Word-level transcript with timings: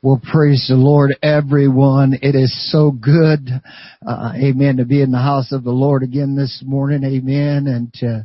Well, 0.00 0.20
praise 0.22 0.66
the 0.68 0.76
Lord, 0.76 1.16
everyone. 1.24 2.16
It 2.22 2.36
is 2.36 2.70
so 2.70 2.92
good, 2.92 3.50
uh, 4.06 4.32
amen, 4.36 4.76
to 4.76 4.84
be 4.84 5.02
in 5.02 5.10
the 5.10 5.18
house 5.18 5.50
of 5.50 5.64
the 5.64 5.72
Lord 5.72 6.04
again 6.04 6.36
this 6.36 6.62
morning, 6.64 7.02
amen, 7.02 7.66
and 7.66 7.92
to 7.94 8.24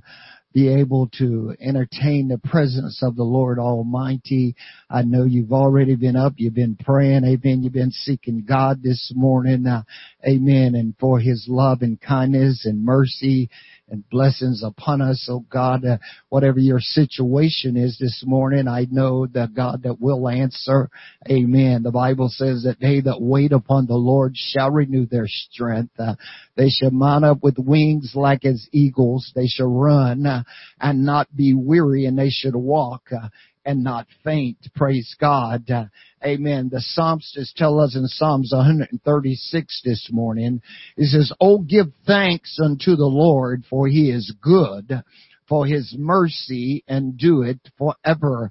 be 0.53 0.67
able 0.67 1.09
to 1.17 1.55
entertain 1.59 2.27
the 2.27 2.37
presence 2.37 3.01
of 3.01 3.15
the 3.15 3.23
Lord 3.23 3.57
Almighty. 3.57 4.55
I 4.87 5.01
know 5.01 5.23
you've 5.23 5.51
already 5.51 5.95
been 5.95 6.15
up, 6.15 6.33
you've 6.37 6.53
been 6.53 6.75
praying, 6.75 7.23
amen, 7.25 7.63
you've 7.63 7.73
been 7.73 7.89
seeking 7.89 8.45
God 8.47 8.83
this 8.83 9.11
morning, 9.15 9.65
uh, 9.65 9.81
amen, 10.23 10.75
and 10.75 10.93
for 10.99 11.19
His 11.19 11.47
love 11.49 11.81
and 11.81 11.99
kindness 11.99 12.67
and 12.67 12.85
mercy 12.85 13.49
and 13.93 14.09
blessings 14.09 14.63
upon 14.63 15.01
us, 15.01 15.27
oh 15.29 15.45
God. 15.51 15.85
Uh, 15.85 15.97
whatever 16.29 16.57
your 16.57 16.79
situation 16.79 17.77
is 17.77 17.95
this 17.99 18.23
morning, 18.25 18.67
I 18.67 18.87
know 18.89 19.27
that 19.27 19.53
God 19.53 19.83
that 19.83 20.01
will 20.01 20.27
answer. 20.27 20.89
Amen. 21.29 21.83
The 21.83 21.91
Bible 21.91 22.27
says 22.29 22.63
that 22.63 22.79
they 22.81 23.01
that 23.01 23.21
wait 23.21 23.51
upon 23.51 23.85
the 23.85 23.93
Lord 23.93 24.33
shall 24.35 24.71
renew 24.71 25.05
their 25.05 25.27
strength. 25.27 25.93
Uh, 25.99 26.15
they 26.57 26.69
shall 26.69 26.89
mount 26.89 27.23
up 27.23 27.43
with 27.43 27.59
wings 27.59 28.13
like 28.15 28.45
as 28.45 28.67
eagles. 28.71 29.31
They 29.35 29.47
shall 29.47 29.71
run 29.71 30.25
uh, 30.25 30.43
and 30.79 31.05
not 31.05 31.33
be 31.33 31.53
weary, 31.53 32.05
and 32.05 32.17
they 32.17 32.31
should 32.31 32.55
walk 32.55 33.03
uh, 33.11 33.29
and 33.65 33.83
not 33.83 34.07
faint. 34.23 34.57
Praise 34.75 35.15
God. 35.19 35.69
Uh, 35.69 35.85
amen. 36.23 36.69
The 36.71 36.81
Psalmist 36.81 37.53
tell 37.55 37.79
us 37.79 37.95
in 37.95 38.07
Psalms 38.07 38.51
136 38.55 39.81
this 39.83 40.09
morning, 40.11 40.61
he 40.97 41.05
says, 41.05 41.31
Oh, 41.39 41.59
give 41.59 41.87
thanks 42.05 42.57
unto 42.61 42.95
the 42.95 43.05
Lord 43.05 43.63
for 43.69 43.87
he 43.87 44.09
is 44.09 44.33
good, 44.41 45.03
for 45.47 45.65
his 45.65 45.95
mercy 45.97 46.83
and 46.87 47.17
do 47.17 47.41
it 47.43 47.59
forever. 47.77 48.49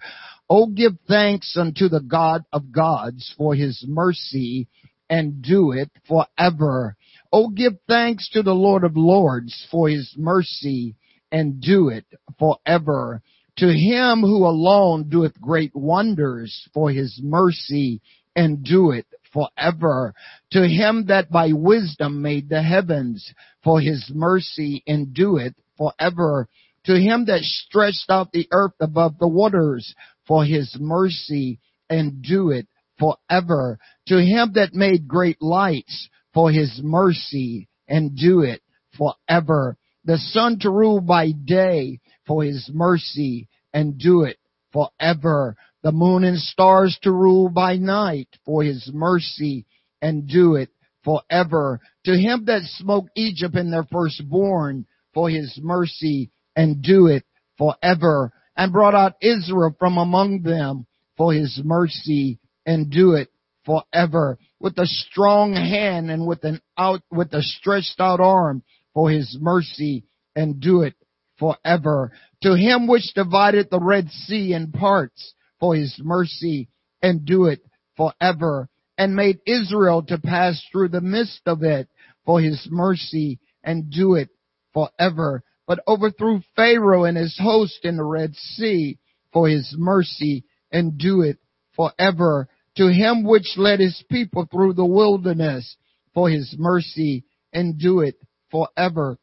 Oh, 0.49 0.67
give 0.67 0.93
thanks 1.09 1.57
unto 1.57 1.89
the 1.89 2.01
God 2.01 2.45
of 2.53 2.73
gods 2.73 3.35
for 3.37 3.55
his 3.55 3.85
mercy 3.87 4.69
and 5.09 5.43
do 5.43 5.73
it 5.73 5.91
forever. 6.07 6.97
Oh, 7.33 7.49
give 7.49 7.75
thanks 7.89 8.29
to 8.31 8.43
the 8.43 8.55
Lord 8.55 8.85
of 8.85 8.97
lords 8.97 9.67
for 9.71 9.89
his 9.89 10.15
mercy 10.17 10.97
and 11.31 11.61
do 11.61 11.89
it 11.89 12.05
forever. 12.39 13.23
To 13.59 13.69
him 13.69 14.21
who 14.21 14.47
alone 14.47 15.09
doeth 15.09 15.41
great 15.41 15.75
wonders 15.75 16.69
for 16.73 16.91
his 16.91 17.21
mercy 17.23 18.01
and 18.35 18.65
do 18.65 18.91
it 18.93 19.07
forever. 19.33 20.15
To 20.53 20.67
him 20.67 21.07
that 21.07 21.31
by 21.31 21.53
wisdom 21.53 22.23
made 22.23 22.49
the 22.49 22.63
heavens 22.63 23.33
for 23.63 23.81
his 23.81 24.11
mercy 24.15 24.83
and 24.87 25.13
do 25.13 25.37
it 25.37 25.55
forever. 25.77 26.49
To 26.85 26.99
him 26.99 27.27
that 27.27 27.43
stretched 27.43 28.07
out 28.09 28.33
the 28.33 28.49
earth 28.53 28.75
above 28.81 29.19
the 29.19 29.29
waters 29.29 29.95
for 30.27 30.45
his 30.45 30.77
mercy 30.81 31.61
and 31.91 32.23
do 32.23 32.51
it 32.51 32.67
forever. 32.99 33.79
To 34.09 34.17
him 34.17 34.53
that 34.55 34.75
made 34.75 35.07
great 35.07 35.41
lights 35.43 36.09
for 36.33 36.51
his 36.51 36.81
mercy 36.83 37.69
and 37.87 38.17
do 38.17 38.41
it 38.41 38.63
forever. 38.97 39.77
The 40.05 40.19
sun 40.19 40.59
to 40.61 40.71
rule 40.71 41.01
by 41.01 41.31
day 41.33 42.01
for 42.27 42.45
his 42.45 42.71
mercy 42.73 43.49
and 43.73 43.99
do 43.99 44.23
it 44.23 44.39
forever. 44.73 45.57
The 45.83 45.93
moon 45.93 46.25
and 46.25 46.39
stars 46.39 46.99
to 47.03 47.11
rule 47.11 47.49
by 47.49 47.77
night 47.77 48.29
for 48.45 48.63
his 48.63 48.91
mercy 48.93 49.67
and 50.01 50.29
do 50.29 50.57
it 50.57 50.71
forever. 51.05 51.81
To 52.05 52.17
him 52.17 52.45
that 52.47 52.63
smote 52.65 53.07
Egypt 53.17 53.57
in 53.57 53.71
their 53.71 53.87
firstborn 53.91 54.87
for 55.15 55.29
his 55.29 55.59
mercy 55.63 56.31
and 56.55 56.83
do 56.83 57.07
it 57.07 57.25
forever. 57.59 58.33
And 58.57 58.73
brought 58.73 58.95
out 58.95 59.15
Israel 59.21 59.75
from 59.79 59.97
among 59.97 60.43
them 60.43 60.87
for 61.17 61.33
his 61.33 61.61
mercy 61.65 62.39
and 62.67 62.91
do 62.91 63.15
it 63.15 63.29
forever. 63.65 64.39
With 64.61 64.79
a 64.79 64.87
strong 64.87 65.55
hand 65.55 66.11
and 66.11 66.27
with 66.27 66.45
an 66.45 66.61
out, 66.77 67.01
with 67.11 67.33
a 67.33 67.43
stretched 67.43 67.99
out 67.99 68.21
arm 68.21 68.63
for 68.95 69.11
his 69.11 69.37
mercy 69.41 70.05
and 70.37 70.61
do 70.61 70.83
it 70.83 70.95
forever. 71.43 72.13
To 72.45 72.55
him 72.55 72.87
which 72.87 73.15
divided 73.15 73.69
the 73.69 73.81
Red 73.81 74.09
Sea 74.11 74.53
in 74.53 74.71
parts 74.71 75.35
for 75.59 75.75
his 75.75 75.99
mercy 76.01 76.69
and 77.03 77.25
do 77.25 77.47
it 77.47 77.61
forever 77.97 78.69
and 78.97 79.17
made 79.17 79.41
Israel 79.45 80.05
to 80.05 80.19
pass 80.19 80.63
through 80.71 80.91
the 80.91 81.01
midst 81.01 81.43
of 81.47 81.65
it 81.65 81.89
for 82.25 82.41
his 82.41 82.69
mercy 82.71 83.41
and 83.65 83.91
do 83.91 84.15
it 84.15 84.29
forever. 84.73 85.43
But 85.67 85.81
overthrew 85.89 86.43
Pharaoh 86.55 87.05
and 87.05 87.17
his 87.17 87.37
host 87.41 87.81
in 87.85 87.97
the 87.97 88.05
Red 88.05 88.37
Sea 88.37 88.99
for 89.33 89.49
his 89.49 89.75
mercy 89.77 90.45
and 90.71 90.97
do 90.97 91.23
it 91.23 91.39
forever. 91.75 92.49
To 92.77 92.87
him 92.87 93.25
which 93.25 93.55
led 93.57 93.81
his 93.81 94.01
people 94.09 94.47
through 94.49 94.75
the 94.75 94.87
wilderness 94.87 95.77
for 96.15 96.31
his 96.31 96.55
mercy 96.57 97.25
and 97.53 97.79
do 97.79 98.01
it 98.01 98.15
forever 98.51 99.19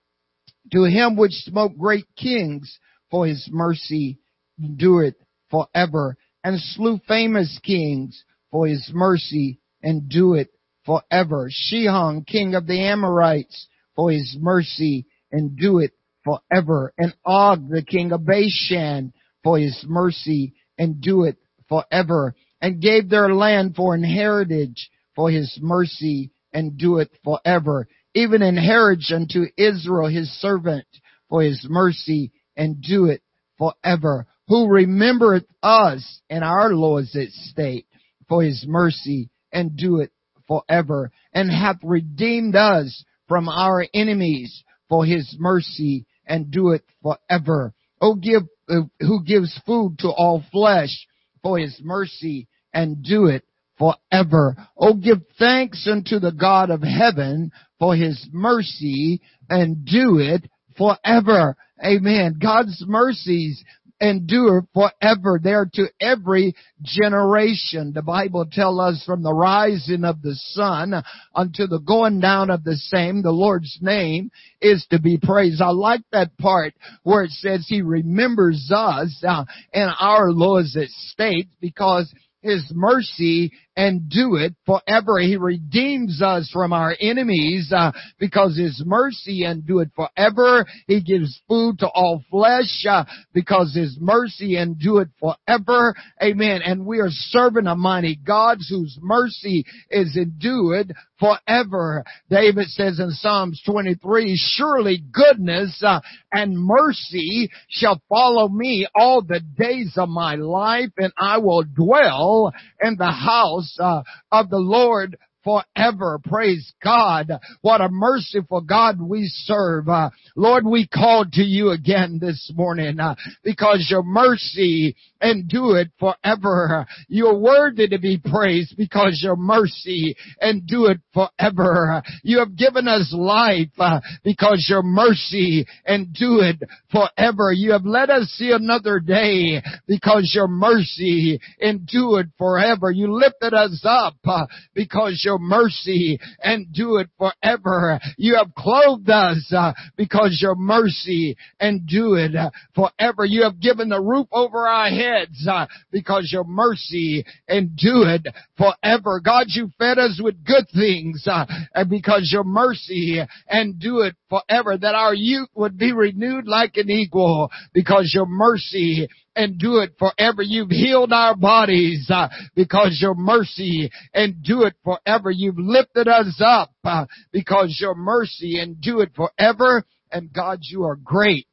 to 0.72 0.84
him 0.84 1.16
which 1.16 1.32
smote 1.32 1.78
great 1.78 2.06
kings 2.16 2.80
for 3.10 3.26
his 3.26 3.48
mercy 3.52 4.20
endureth 4.62 5.16
forever, 5.50 6.18
and 6.44 6.60
slew 6.60 7.00
famous 7.08 7.60
kings 7.64 8.24
for 8.52 8.68
his 8.68 8.92
mercy 8.94 9.60
endureth 9.84 10.50
forever. 10.86 11.50
Sihon, 11.50 12.24
king 12.24 12.56
of 12.56 12.68
the 12.68 12.80
Amorites, 12.80 13.68
for 13.96 14.12
his 14.12 14.38
mercy 14.40 15.06
endureth 15.34 15.92
forever, 16.24 16.94
and 16.98 17.14
Og, 17.26 17.70
the 17.70 17.82
king 17.82 18.12
of 18.12 18.26
Bashan, 18.26 19.14
for 19.44 19.58
his 19.58 19.86
mercy 19.88 20.54
endureth 20.80 21.38
forever, 21.68 22.36
and 22.62 22.82
gave 22.82 23.10
their 23.10 23.34
land 23.34 23.76
for 23.76 23.96
an 23.96 24.04
heritage 24.04 24.90
for 25.16 25.30
his 25.30 25.58
mercy 25.62 26.32
and 26.54 26.78
do 26.78 27.00
endureth 27.00 27.12
forever 27.24 27.88
even 28.14 28.42
inherit 28.42 29.04
unto 29.14 29.46
Israel 29.58 30.08
his 30.08 30.30
servant 30.40 30.88
for 31.30 31.42
his 31.42 31.66
mercy 31.70 32.32
and 32.56 32.82
do 32.82 33.06
it 33.06 33.22
forever. 33.58 34.26
Who 34.48 34.68
remembereth 34.68 35.46
us 35.62 36.22
in 36.30 36.42
our 36.42 36.74
Lord's 36.74 37.16
estate 37.16 37.86
for 38.28 38.44
his 38.44 38.66
mercy 38.68 39.30
and 39.52 39.78
do 39.78 40.00
it 40.00 40.12
forever 40.48 41.12
and 41.34 41.52
hath 41.52 41.78
redeemed 41.84 42.56
us 42.56 43.04
from 43.28 43.48
our 43.48 43.86
enemies 43.94 44.64
for 44.90 45.06
his 45.06 45.36
mercy 45.40 46.06
and 46.26 46.52
do 46.52 46.72
it 46.72 46.84
forever. 47.04 47.74
Oh, 48.02 48.16
give, 48.16 48.44
uh, 48.68 48.82
who 49.00 49.24
gives 49.24 49.60
food 49.66 50.00
to 50.00 50.10
all 50.10 50.44
flesh 50.52 51.08
for 51.44 51.60
his 51.60 51.80
mercy 51.84 52.48
and 52.74 53.04
do 53.04 53.28
it 53.28 53.44
forever. 53.78 54.56
Oh, 54.78 54.94
give 54.94 55.20
thanks 55.38 55.88
unto 55.90 56.20
the 56.20 56.32
God 56.32 56.70
of 56.70 56.82
heaven 56.82 57.52
for 57.80 57.96
his 57.96 58.28
mercy 58.32 59.22
and 59.50 59.86
do 59.86 60.20
it 60.20 60.50
forever. 60.78 61.56
Amen. 61.84 62.38
God's 62.42 62.84
mercies 62.86 63.64
endure 64.02 64.66
forever. 64.74 65.40
They 65.42 65.54
are 65.54 65.70
to 65.74 65.88
every 66.00 66.56
generation. 66.82 67.92
The 67.94 68.02
Bible 68.02 68.46
tells 68.52 68.80
us 68.80 69.04
from 69.06 69.24
the 69.24 69.34
rising 69.34 70.06
of 70.06 70.22
the 70.22 70.36
sun 70.36 70.94
unto 71.36 71.68
the 71.68 71.80
going 71.80 72.20
down 72.20 72.50
of 72.50 72.64
the 72.64 72.76
same, 72.76 73.22
the 73.22 73.32
Lord's 73.32 73.78
name 73.82 74.32
is 74.62 74.86
to 74.92 75.00
be 75.00 75.18
praised. 75.18 75.62
I 75.62 75.70
like 75.70 76.02
that 76.12 76.38
part 76.38 76.74
where 77.04 77.24
it 77.24 77.32
says 77.32 77.66
He 77.68 77.82
remembers 77.82 78.72
us 78.74 79.24
uh, 79.28 79.46
in 79.74 79.90
our 80.00 80.32
Lord's 80.32 80.76
estate 80.76 81.50
because 81.60 82.14
his 82.42 82.72
mercy 82.74 83.52
and 83.80 84.10
do 84.10 84.36
it 84.36 84.54
forever. 84.66 85.20
He 85.20 85.38
redeems 85.38 86.22
us 86.22 86.50
from 86.52 86.74
our 86.74 86.94
enemies 87.00 87.72
uh, 87.74 87.94
because 88.20 88.58
His 88.58 88.84
mercy 88.86 89.46
and 89.46 89.66
do 89.66 89.80
it 89.80 89.88
forever. 89.96 90.66
He 90.86 91.00
gives 91.02 91.42
food 91.48 91.80
to 91.80 91.88
all 91.88 92.22
flesh 92.30 92.86
uh, 92.86 93.06
because 93.34 93.74
His 93.74 93.98
mercy 93.98 94.58
and 94.58 94.78
do 94.78 94.98
it 94.98 95.08
forever. 95.18 95.96
Amen. 96.22 96.62
And 96.62 96.86
we 96.86 97.00
are 97.00 97.08
serving 97.10 97.68
a 97.68 97.76
mighty 97.76 98.18
God 98.18 98.58
whose 98.70 99.00
mercy 99.02 99.64
is 99.90 100.18
endured 100.18 100.94
forever. 101.18 102.04
David 102.30 102.68
says 102.68 103.00
in 103.00 103.12
Psalms 103.12 103.62
23, 103.66 104.36
surely 104.58 105.02
goodness 105.10 105.82
uh, 105.86 106.02
and 106.34 106.54
mercy 106.58 107.50
shall 107.70 108.02
follow 108.10 108.50
me 108.50 108.88
all 108.94 109.22
the 109.22 109.40
days 109.58 109.94
of 109.96 110.10
my 110.10 110.36
life 110.36 110.92
and 110.98 111.14
I 111.18 111.38
will 111.38 111.64
dwell 111.64 112.52
in 112.82 112.98
the 112.98 113.12
house 113.12 113.69
house 113.78 113.80
uh, 113.80 114.04
of 114.32 114.50
the 114.50 114.58
Lord 114.60 115.18
forever. 115.44 116.20
Praise 116.24 116.74
God. 116.84 117.32
What 117.62 117.82
a 117.82 117.90
merciful 117.90 118.62
God 118.62 119.02
we 119.02 119.24
serve. 119.28 119.88
Uh, 119.88 120.10
Lord, 120.36 120.66
we 120.66 120.88
called 120.88 121.34
to 121.34 121.44
you 121.44 121.70
again 121.72 122.20
this 122.22 122.52
morning 122.56 123.00
uh, 123.00 123.16
because 123.44 123.88
your 123.90 124.04
mercy 124.04 124.96
endureth 125.22 125.90
forever. 126.00 126.86
You're 127.08 127.38
worthy 127.38 127.88
to 127.90 128.00
be 128.00 128.18
praised 128.18 128.76
because 128.78 129.20
your 129.24 129.36
mercy 129.36 130.16
endureth 130.42 131.00
forever. 131.14 132.02
You 132.24 132.40
have 132.40 132.56
given 132.56 132.88
us 132.88 133.14
life 133.14 133.70
uh, 133.78 134.02
because 134.24 134.66
your 134.70 134.84
mercy 134.84 135.66
endureth 135.88 136.62
forever. 136.92 137.52
You 137.52 137.72
have 137.74 137.86
let 137.86 138.10
us 138.10 138.28
see 138.38 138.52
another 138.52 139.00
day 139.00 139.62
because 139.88 140.32
your 140.34 140.48
mercy 140.48 141.40
endureth 141.62 142.28
forever. 142.38 142.92
You 142.92 143.14
lifted 143.14 143.54
us 143.54 143.82
up 143.84 144.16
uh, 144.26 144.46
because 144.74 145.22
your 145.26 145.29
mercy 145.38 146.20
and 146.42 146.74
do 146.74 146.98
it 146.98 147.10
forever. 147.18 148.00
You 148.18 148.36
have 148.36 148.56
clothed 148.56 149.10
us 149.10 149.52
uh, 149.56 149.74
because 149.96 150.40
your 150.42 150.56
mercy 150.56 151.36
endureth 151.62 152.32
forever. 152.74 153.26
You 153.26 153.44
have 153.44 153.60
given 153.60 153.90
the 153.90 154.02
roof 154.02 154.28
over 154.32 154.68
our 154.68 154.90
heads 154.90 155.48
uh, 155.48 155.68
because 155.92 156.30
your 156.32 156.46
mercy 156.46 157.26
and 157.48 157.76
do 157.76 158.04
it 158.04 158.26
forever. 158.58 159.20
God, 159.24 159.46
you 159.50 159.70
fed 159.78 160.00
us 160.00 160.20
with 160.24 160.44
good 160.46 160.66
things 160.74 161.28
uh, 161.28 161.46
because 161.90 162.30
your 162.32 162.44
mercy 162.44 163.22
and 163.48 163.80
do 163.80 164.00
it 164.00 164.16
forever. 164.30 164.78
That 164.78 164.96
our 164.96 165.14
youth 165.14 165.50
would 165.54 165.78
be 165.78 165.92
renewed 165.92 166.48
like 166.48 166.78
an 166.78 166.90
eagle 166.90 167.50
because 167.74 168.12
your 168.14 168.26
mercy 168.26 169.08
endureth 169.40 169.98
forever. 169.98 170.42
You've 170.42 170.70
healed 170.70 171.14
our 171.14 171.36
bodies 171.36 172.10
uh, 172.14 172.28
because 172.56 173.00
your 173.02 173.16
mercy 173.16 173.90
and 174.14 174.44
do 174.44 174.64
it 174.64 174.74
forever. 174.84 175.32
You've 175.32 175.58
lifted 175.58 176.08
us 176.08 176.42
up 176.44 176.72
uh, 176.84 177.06
because 177.32 177.78
your 177.80 177.96
mercy 177.96 178.60
and 178.60 178.80
do 178.82 179.00
it 179.00 179.12
forever. 179.16 179.84
And 180.12 180.34
God, 180.34 180.60
you 180.64 180.84
are 180.84 180.96
great 180.96 181.48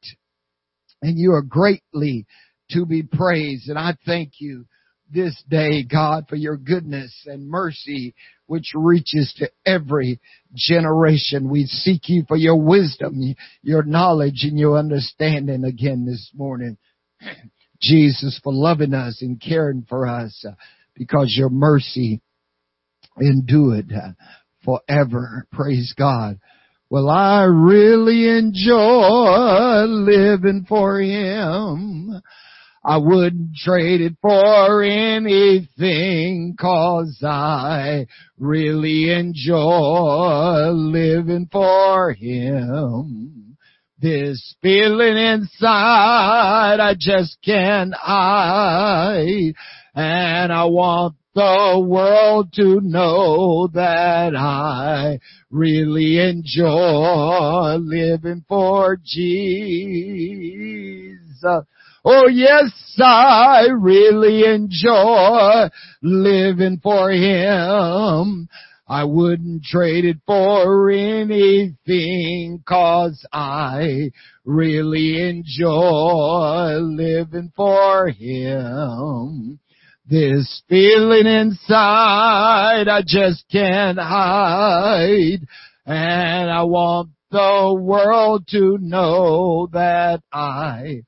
and 1.01 1.17
you 1.17 1.33
are 1.33 1.41
greatly 1.41 2.25
to 2.71 2.85
be 2.85 3.03
praised. 3.03 3.69
And 3.69 3.79
I 3.79 3.95
thank 4.05 4.33
you 4.39 4.65
this 5.13 5.41
day, 5.47 5.83
God, 5.83 6.25
for 6.27 6.35
your 6.35 6.57
goodness 6.57 7.13
and 7.25 7.47
mercy 7.47 8.13
which 8.47 8.71
reaches 8.73 9.33
to 9.37 9.49
every 9.65 10.19
generation. 10.53 11.49
We 11.49 11.65
seek 11.65 12.09
you 12.09 12.23
for 12.27 12.37
your 12.37 12.59
wisdom, 12.59 13.35
your 13.61 13.83
knowledge, 13.83 14.43
and 14.43 14.57
your 14.57 14.77
understanding 14.77 15.63
again 15.63 16.05
this 16.05 16.31
morning. 16.33 16.77
Jesus, 17.81 18.39
for 18.43 18.53
loving 18.53 18.93
us 18.93 19.21
and 19.21 19.41
caring 19.41 19.85
for 19.87 20.07
us 20.07 20.43
uh, 20.47 20.53
because 20.95 21.35
your 21.37 21.49
mercy 21.49 22.21
endured 23.19 23.91
uh, 23.93 24.11
forever. 24.63 25.45
Praise 25.51 25.93
God. 25.97 26.39
Well, 26.89 27.09
I 27.09 27.43
really 27.43 28.29
enjoy 28.29 29.83
living 29.83 30.65
for 30.67 31.01
Him. 31.01 32.21
I 32.83 32.97
wouldn't 32.97 33.55
trade 33.57 33.99
it 33.99 34.15
for 34.21 34.81
anything 34.81 36.55
cause 36.57 37.21
I 37.21 38.07
really 38.37 39.11
enjoy 39.11 40.69
living 40.69 41.49
for 41.51 42.13
Him. 42.13 43.36
This 43.99 44.55
feeling 44.61 45.17
inside 45.17 46.79
I 46.79 46.93
just 46.99 47.39
can't 47.43 47.95
hide 47.95 49.55
and 49.95 50.53
I 50.53 50.65
want 50.65 51.15
the 51.33 51.83
world 51.83 52.53
to 52.53 52.79
know 52.81 53.67
that 53.73 54.35
I 54.35 55.19
really 55.49 56.19
enjoy 56.19 57.77
living 57.79 58.45
for 58.47 58.97
Jesus. 59.03 59.57
Oh 62.05 62.27
yes, 62.27 62.95
I 63.03 63.65
really 63.75 64.45
enjoy 64.45 65.69
living 66.03 66.79
for 66.83 67.09
Him. 67.09 68.47
I 68.89 69.03
wouldn't 69.03 69.63
trade 69.63 70.05
it 70.05 70.17
for 70.25 70.89
anything 70.89 72.63
cause 72.65 73.25
I 73.33 74.11
really 74.45 75.29
enjoy 75.29 76.77
living 76.79 77.51
for 77.53 78.07
Him. 78.07 79.59
This 80.09 80.63
feeling 80.69 81.27
inside 81.27 82.87
I 82.87 83.01
just 83.05 83.43
can't 83.51 83.99
hide 83.99 85.45
and 85.85 86.49
I 86.49 86.63
want 86.63 87.09
the 87.29 87.77
world 87.77 88.47
to 88.51 88.77
know 88.79 89.67
that 89.73 90.21
I 90.31 91.01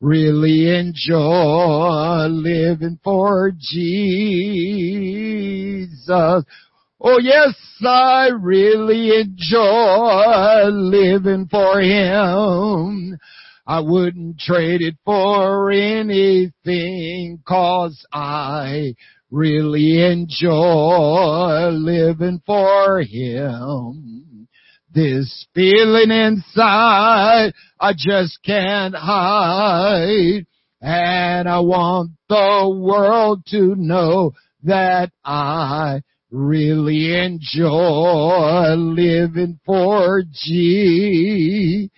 really 0.00 0.74
enjoy 0.74 2.28
living 2.28 2.98
for 3.04 3.50
Jesus. 3.50 4.06
Oh 6.98 7.18
yes, 7.18 7.54
I 7.84 8.28
really 8.28 9.20
enjoy 9.20 10.64
living 10.70 11.46
for 11.50 11.80
Him. 11.80 13.18
I 13.66 13.80
wouldn't 13.80 14.38
trade 14.38 14.80
it 14.80 14.94
for 15.04 15.70
anything 15.70 17.42
cause 17.46 18.02
I 18.10 18.94
really 19.30 20.10
enjoy 20.10 21.68
living 21.68 22.40
for 22.46 23.02
Him. 23.02 24.48
This 24.90 25.46
feeling 25.54 26.10
inside 26.10 27.52
I 27.78 27.92
just 27.92 28.38
can't 28.42 28.94
hide 28.94 30.46
and 30.80 31.48
I 31.48 31.60
want 31.60 32.12
the 32.30 32.74
world 32.74 33.42
to 33.48 33.74
know 33.76 34.32
that 34.62 35.10
I 35.22 36.00
really 36.36 37.16
enjoy 37.16 38.74
living 38.76 39.58
for 39.64 40.22
Jesus. 40.32 41.88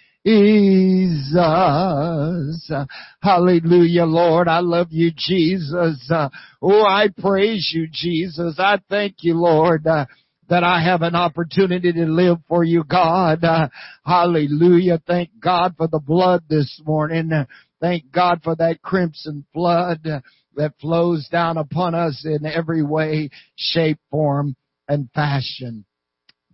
Hallelujah, 3.20 4.04
Lord. 4.04 4.46
I 4.46 4.60
love 4.60 4.88
you, 4.90 5.10
Jesus. 5.16 6.08
Oh, 6.62 6.84
I 6.84 7.08
praise 7.18 7.72
you, 7.74 7.88
Jesus. 7.90 8.54
I 8.58 8.78
thank 8.88 9.16
you, 9.20 9.34
Lord. 9.34 9.82
that 9.84 10.64
I 10.64 10.82
have 10.82 11.02
an 11.02 11.14
opportunity 11.14 11.92
to 11.92 12.06
live 12.06 12.38
for 12.48 12.62
you, 12.64 12.84
God. 12.84 13.44
hallelujah. 14.06 15.02
Thank 15.06 15.30
God 15.40 15.74
for 15.76 15.88
the 15.88 16.00
blood 16.00 16.44
this 16.48 16.80
morning. 16.86 17.30
Thank 17.80 18.10
God 18.12 18.40
for 18.42 18.54
that 18.56 18.82
crimson 18.82 19.44
blood 19.52 20.00
that 20.58 20.74
flows 20.80 21.26
down 21.30 21.56
upon 21.56 21.94
us 21.94 22.24
in 22.24 22.44
every 22.44 22.82
way, 22.82 23.30
shape, 23.56 23.98
form, 24.10 24.54
and 24.86 25.08
fashion. 25.14 25.84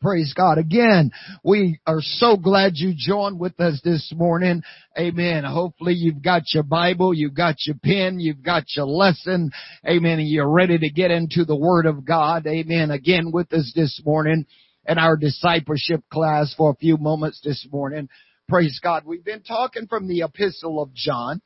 Praise 0.00 0.34
God. 0.36 0.58
Again, 0.58 1.12
we 1.42 1.80
are 1.86 2.02
so 2.02 2.36
glad 2.36 2.72
you 2.74 2.92
joined 2.94 3.40
with 3.40 3.58
us 3.58 3.80
this 3.82 4.12
morning. 4.14 4.62
Amen. 4.98 5.44
Hopefully 5.44 5.94
you've 5.94 6.22
got 6.22 6.42
your 6.52 6.62
Bible, 6.62 7.14
you've 7.14 7.34
got 7.34 7.56
your 7.64 7.76
pen, 7.82 8.20
you've 8.20 8.42
got 8.42 8.64
your 8.76 8.84
lesson. 8.84 9.50
Amen. 9.88 10.18
And 10.18 10.28
you're 10.28 10.50
ready 10.50 10.76
to 10.76 10.90
get 10.90 11.10
into 11.10 11.46
the 11.46 11.56
Word 11.56 11.86
of 11.86 12.04
God. 12.04 12.46
Amen. 12.46 12.90
Again 12.90 13.32
with 13.32 13.50
us 13.54 13.72
this 13.74 13.98
morning 14.04 14.44
in 14.86 14.98
our 14.98 15.16
discipleship 15.16 16.02
class 16.12 16.54
for 16.54 16.70
a 16.70 16.76
few 16.76 16.98
moments 16.98 17.40
this 17.42 17.66
morning. 17.72 18.10
Praise 18.46 18.78
God. 18.82 19.04
We've 19.06 19.24
been 19.24 19.42
talking 19.42 19.86
from 19.86 20.06
the 20.06 20.20
epistle 20.20 20.82
of 20.82 20.92
John. 20.92 21.40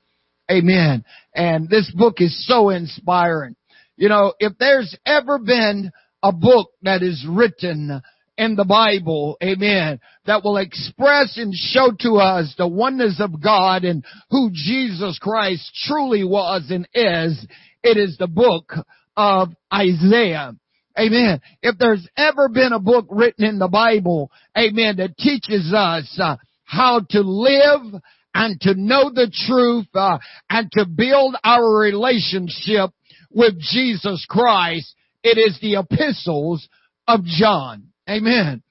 Amen. 0.50 1.05
And 1.35 1.69
this 1.69 1.90
book 1.95 2.21
is 2.21 2.47
so 2.47 2.71
inspiring. 2.71 3.57
You 3.97 4.09
know, 4.09 4.33
if 4.38 4.52
there's 4.59 4.97
ever 5.05 5.38
been 5.38 5.90
a 6.23 6.33
book 6.33 6.71
that 6.83 7.02
is 7.02 7.26
written 7.28 8.00
in 8.37 8.55
the 8.55 8.64
Bible, 8.64 9.37
amen, 9.43 10.00
that 10.26 10.45
will 10.45 10.57
express 10.57 11.37
and 11.37 11.52
show 11.52 11.90
to 12.00 12.17
us 12.17 12.55
the 12.57 12.69
oneness 12.69 13.21
of 13.21 13.43
God 13.43 13.85
and 13.85 14.05
who 14.31 14.50
Jesus 14.52 15.19
Christ 15.19 15.71
truly 15.87 16.25
was 16.25 16.71
and 16.71 16.88
is, 16.95 17.45
it 17.83 17.97
is 17.97 18.17
the 18.17 18.28
book 18.28 18.73
of 19.17 19.49
Isaiah. 19.73 20.52
Amen. 20.99 21.40
If 21.62 21.76
there's 21.78 22.07
ever 22.17 22.49
been 22.49 22.73
a 22.73 22.81
book 22.81 23.07
written 23.11 23.45
in 23.45 23.59
the 23.59 23.69
Bible, 23.69 24.31
amen, 24.57 24.97
that 24.97 25.17
teaches 25.17 25.73
us 25.75 26.19
uh, 26.21 26.37
how 26.64 27.00
to 27.11 27.21
live 27.21 28.00
and 28.38 28.61
to 28.61 28.75
know 28.75 29.11
the 29.11 29.28
truth 29.47 29.88
uh, 29.95 30.18
and 30.49 30.71
to 30.71 30.87
build 30.87 31.35
our 31.42 31.80
relationship 31.80 32.90
with 33.30 33.59
Jesus 33.59 34.25
Christ, 34.30 34.95
it 35.25 35.38
is 35.38 35.59
the 35.61 35.75
epistles 35.75 36.68
of 37.09 37.25
John. 37.25 37.88
Amen. 38.09 38.62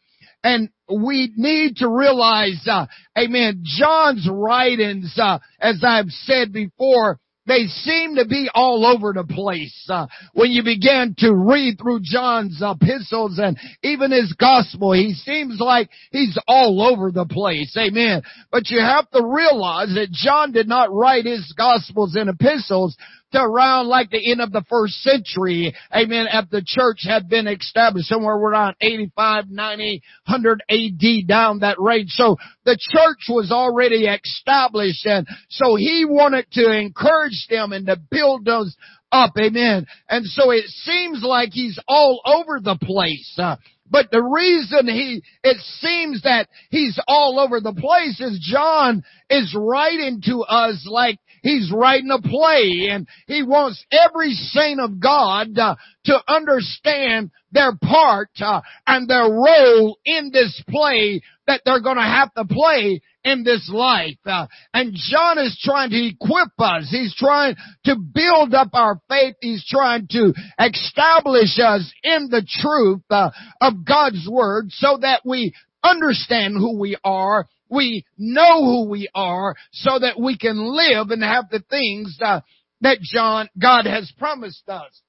And 0.42 0.70
we 0.90 1.34
need 1.36 1.78
to 1.78 1.90
realize, 1.90 2.66
uh, 2.66 2.86
amen, 3.18 3.64
John's 3.66 4.26
writings, 4.32 5.14
uh, 5.22 5.40
as 5.60 5.84
I've 5.86 6.12
said 6.12 6.54
before, 6.54 7.20
they 7.48 7.66
seem 7.66 8.16
to 8.16 8.26
be 8.26 8.50
all 8.54 8.86
over 8.86 9.14
the 9.14 9.24
place. 9.24 9.88
Uh, 9.90 10.08
when 10.34 10.52
you 10.52 10.64
begin 10.64 11.16
to 11.20 11.34
read 11.34 11.78
through 11.80 12.02
John's 12.04 12.62
epistles 12.62 13.40
and 13.42 13.58
even 13.84 14.12
his 14.12 14.34
gospel, 14.34 14.94
he 14.94 15.14
seems 15.14 15.60
like 15.60 15.90
he's 16.12 16.38
all 16.48 16.82
over 16.82 17.12
the 17.12 17.26
place. 17.26 17.76
Amen. 17.78 18.22
But 18.52 18.70
you 18.70 18.80
have 18.80 19.10
to 19.12 19.26
realize 19.26 19.94
that 19.96 20.12
John 20.12 20.52
did 20.52 20.68
not 20.68 20.94
write 20.94 21.26
his 21.26 21.54
gospels 21.58 22.16
and 22.16 22.30
epistles 22.30 22.96
around 23.34 23.88
like 23.88 24.10
the 24.10 24.32
end 24.32 24.42
of 24.42 24.52
the 24.52 24.64
first 24.70 24.96
century, 25.02 25.74
amen, 25.94 26.28
after 26.28 26.60
the 26.60 26.64
church 26.66 27.00
had 27.04 27.30
been 27.30 27.48
established 27.48 28.08
somewhere 28.08 28.36
around 28.36 28.76
85, 28.82 29.50
90, 29.50 30.02
100 30.26 30.64
AD 30.70 31.28
down 31.28 31.60
that 31.60 31.80
range. 31.80 32.10
So 32.12 32.38
the 32.66 32.78
church 32.80 33.26
was 33.30 33.52
already 33.52 34.06
established 34.06 35.06
and 35.06 35.28
so 35.50 35.76
he 35.76 36.06
wanted 36.08 36.50
to 36.54 36.72
encourage 36.72 37.48
them 37.50 37.74
and 37.74 37.88
to 37.88 37.98
build 38.10 38.46
those 38.46 38.76
up, 39.12 39.34
amen. 39.40 39.88
And 40.10 40.26
so 40.26 40.52
it 40.52 40.66
seems 40.66 41.24
like 41.24 41.50
he's 41.52 41.80
all 41.88 42.22
over 42.26 42.60
the 42.60 42.78
place. 42.82 43.34
Uh, 43.38 43.56
but 43.90 44.12
the 44.12 44.22
reason 44.22 44.88
he, 44.88 45.24
it 45.44 45.58
seems 45.80 46.22
that 46.24 46.48
he's 46.70 47.00
all 47.08 47.40
over 47.40 47.60
the 47.60 47.74
place 47.74 48.20
is 48.20 48.40
John 48.42 49.04
is 49.30 49.56
writing 49.58 50.22
to 50.26 50.42
us 50.42 50.86
like 50.90 51.20
he's 51.42 51.72
writing 51.74 52.12
a 52.12 52.22
play 52.22 52.90
and 52.90 53.08
he 53.28 53.44
wants 53.44 53.86
every 53.92 54.32
saint 54.32 54.80
of 54.80 55.00
God 55.00 55.58
uh, 55.58 55.76
to 56.06 56.20
understand 56.28 57.32
their 57.52 57.74
part 57.82 58.30
uh, 58.40 58.62
and 58.86 59.10
their 59.10 59.30
role 59.30 59.98
in 60.06 60.32
this 60.32 60.62
play 60.70 61.22
that 61.46 61.62
they're 61.66 61.82
going 61.82 61.98
to 61.98 62.04
have 62.04 62.34
to 62.34 62.46
play 62.46 63.02
in 63.28 63.44
this 63.44 63.70
life. 63.72 64.18
Uh, 64.26 64.48
and 64.74 64.94
John 64.96 65.38
is 65.38 65.60
trying 65.62 65.90
to 65.90 66.08
equip 66.08 66.50
us. 66.60 66.88
He's 66.90 67.14
trying 67.14 67.56
to 67.84 67.96
build 67.98 68.54
up 68.54 68.70
our 68.72 69.02
faith. 69.10 69.36
He's 69.42 69.66
trying 69.68 70.08
to 70.12 70.34
establish 70.58 71.60
us 71.60 71.92
in 72.04 72.30
the 72.32 72.48
truth 72.62 73.02
uh, 73.10 73.32
of 73.60 73.86
God's 73.86 74.26
word 74.32 74.68
so 74.70 74.98
that 75.02 75.22
we 75.26 75.54
understand 75.84 76.56
who 76.56 76.80
we 76.80 76.96
are. 77.04 77.48
We 77.70 78.06
know 78.18 78.64
who 78.64 78.90
we 78.90 79.10
are 79.14 79.56
so 79.74 80.00
that 80.00 80.18
we 80.18 80.38
can 80.38 80.58
live 80.58 81.10
and 81.10 81.22
have 81.22 81.50
the 81.52 81.62
things 81.70 82.18
uh, 82.24 82.40
that 82.80 83.00
John, 83.02 83.50
God 83.60 83.86
has 83.86 84.10
promised 84.18 84.70
us. 84.70 85.02